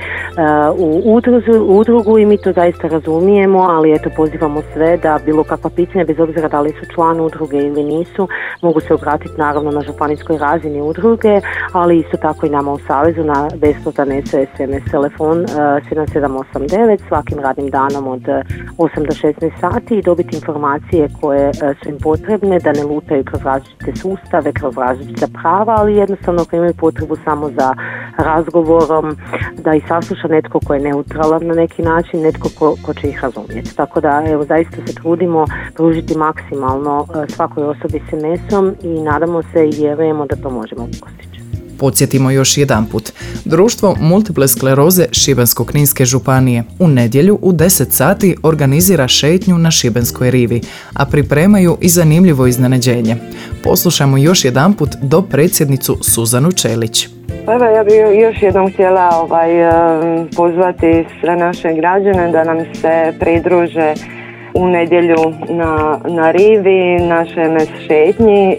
u 0.78 1.78
udrugu 1.78 2.18
i 2.18 2.26
mi 2.26 2.38
to 2.38 2.52
zaista 2.52 2.88
razumijemo, 2.88 3.59
ali 3.59 3.92
eto 3.92 4.11
pozivamo 4.16 4.62
sve 4.72 4.96
da 4.96 5.18
bilo 5.24 5.44
kakva 5.44 5.70
pitanja, 5.70 6.04
bez 6.04 6.20
obzira 6.20 6.48
da 6.48 6.61
li 6.61 6.70
su 6.70 6.92
član 6.94 7.20
udruge 7.20 7.59
ili 7.59 7.84
nisu, 7.84 8.28
mogu 8.62 8.80
se 8.80 8.94
obratiti 8.94 9.34
naravno 9.38 9.70
na 9.70 9.80
županijskoj 9.80 10.38
razini 10.38 10.80
udruge, 10.80 11.40
ali 11.72 11.98
isto 11.98 12.16
tako 12.16 12.46
i 12.46 12.50
nama 12.50 12.72
u 12.72 12.78
Savezu 12.78 13.24
na 13.24 13.48
besplatan 13.57 14.09
SMS 14.22 14.90
telefon 14.90 15.38
e, 15.40 15.46
7789 15.90 16.98
svakim 17.09 17.38
radnim 17.38 17.70
danom 17.70 18.07
od 18.07 18.28
e, 18.28 18.42
8 18.78 19.07
do 19.07 19.14
16 19.14 19.50
sati 19.61 19.98
i 19.98 20.02
dobiti 20.02 20.36
informacije 20.36 21.09
koje 21.20 21.48
e, 21.48 21.52
su 21.82 21.88
im 21.88 21.98
potrebne, 22.02 22.59
da 22.59 22.72
ne 22.72 22.84
lutaju 22.97 23.24
kroz 23.24 23.42
različite 23.42 23.97
sustave, 23.97 24.53
kroz 24.53 24.78
različita 24.78 25.26
prava, 25.42 25.74
ali 25.78 25.97
jednostavno 25.97 26.42
ako 26.42 26.57
imaju 26.57 26.74
potrebu 26.74 27.16
samo 27.24 27.51
za 27.51 27.74
razgovorom, 28.18 29.16
da 29.64 29.74
ih 29.74 29.84
sasluša 29.88 30.28
netko 30.28 30.61
ko 30.66 30.74
je 30.74 30.80
neutralan 30.80 31.47
na 31.47 31.55
neki 31.55 31.82
način, 31.82 32.20
netko 32.20 32.49
ko, 32.59 32.76
ko 32.86 32.94
će 32.94 33.09
ih 33.09 33.22
razumjeti. 33.22 33.76
Tako 33.76 34.01
da 34.01 34.22
evo 34.26 34.44
zaista 34.44 34.76
se 34.86 34.94
trudimo 34.94 35.44
pružiti 35.74 36.18
maksimalno 36.18 37.07
e, 37.07 37.32
svakoj 37.32 37.64
osobi 37.64 38.03
s 38.11 38.12
MS-om 38.12 38.74
i 38.82 39.03
nadamo 39.03 39.42
se 39.42 39.68
i 39.68 39.76
vjerujemo 39.80 40.26
da 40.26 40.36
to 40.36 40.51
možemo 40.51 40.86
postići. 41.01 41.36
Podsjetimo 41.79 42.31
još 42.31 42.59
jedanput. 42.59 43.12
Društvo 43.45 43.97
multiple 44.01 44.49
skleroze 44.49 45.07
Šibensko-kninske 45.12 46.05
županije 46.05 46.64
u 46.79 46.89
nedjelju 46.89 47.39
u 47.43 47.53
10 47.53 47.91
sati 47.91 48.37
organizira 48.43 49.09
šetnju 49.09 49.59
na 49.59 49.70
Šibenskoj 49.70 50.31
rivi, 50.31 50.61
a 50.95 51.07
pripremaju 51.07 51.79
i 51.81 51.89
zanimljivo 51.89 52.47
iznenađenje. 52.47 53.16
Poslušajmo 53.62 54.16
još 54.16 54.45
jedanput 54.45 54.91
do 55.03 55.22
predsjednicu 55.22 55.99
Suzanu 56.03 56.53
Čelić. 56.53 57.09
Pa 57.47 57.55
evo, 57.55 57.64
ja 57.64 57.85
bih 57.85 57.95
još 58.22 58.43
jednom 58.43 58.72
htjela 58.72 59.11
ovaj, 59.22 59.51
pozvati 60.37 61.05
sve 61.20 61.37
naše 61.37 61.68
građane 61.74 62.33
da 62.33 62.45
nam 62.45 62.59
se 62.74 63.12
pridruže 63.20 63.95
u 64.57 64.68
nedjelju 64.68 65.34
na, 65.48 66.00
na 66.09 66.30
rivi, 66.30 67.07
naše 67.09 67.40
MS 67.48 67.68
šetnji, 67.86 68.52
e, 68.52 68.57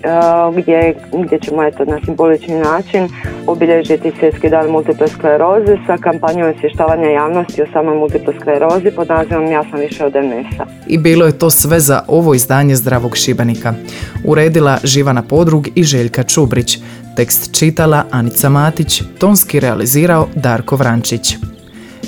gdje, 0.57 0.95
gdje 1.25 1.39
ćemo 1.39 1.63
eto, 1.63 1.85
na 1.85 1.99
simbolični 2.05 2.55
način 2.55 3.09
obilježiti 3.47 4.11
svjetski 4.19 4.49
dan 4.49 4.71
multiple 4.71 5.07
skleroze 5.07 5.77
sa 5.87 5.97
kampanjom 5.97 6.53
osvještavanja 6.57 7.09
javnosti 7.09 7.61
o 7.61 7.65
samoj 7.73 7.97
multiple 7.97 8.33
sklerozi 8.39 8.91
pod 8.95 9.07
nazivom 9.09 9.51
Ja 9.51 9.63
sam 9.71 9.79
više 9.79 10.05
od 10.05 10.13
MS-a. 10.13 10.65
I 10.87 10.97
bilo 10.97 11.25
je 11.25 11.37
to 11.37 11.49
sve 11.49 11.79
za 11.79 12.03
ovo 12.07 12.33
izdanje 12.33 12.75
Zdravog 12.75 13.17
Šibenika. 13.17 13.73
Uredila 14.25 14.77
Živana 14.83 15.23
Podrug 15.23 15.67
i 15.75 15.83
Željka 15.83 16.23
Čubrić. 16.23 16.77
Tekst 17.15 17.59
čitala 17.59 18.03
Anica 18.11 18.49
Matić, 18.49 19.01
tonski 19.19 19.59
realizirao 19.59 20.27
Darko 20.35 20.75
Vrančić. 20.75 21.57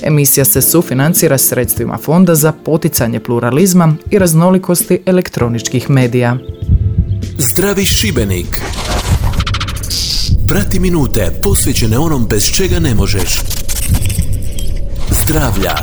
Emisija 0.04 0.46
se 0.46 0.62
sufinancira 0.62 1.38
sredstvima 1.38 1.98
Fonda 1.98 2.36
za 2.36 2.52
poticanje 2.52 3.20
pluralizma 3.20 3.96
i 4.12 4.20
raznolikosti 4.20 5.02
elektroničkih 5.06 5.90
medija. 5.90 6.38
Zdravi 7.38 7.86
Šibenik. 7.86 8.62
Prati 10.48 10.80
minute 10.80 11.40
posvećene 11.44 11.98
onom 11.98 12.28
bez 12.28 12.52
čega 12.52 12.80
ne 12.80 12.96
možeš. 12.96 13.42
Zdravlja. 15.12 15.76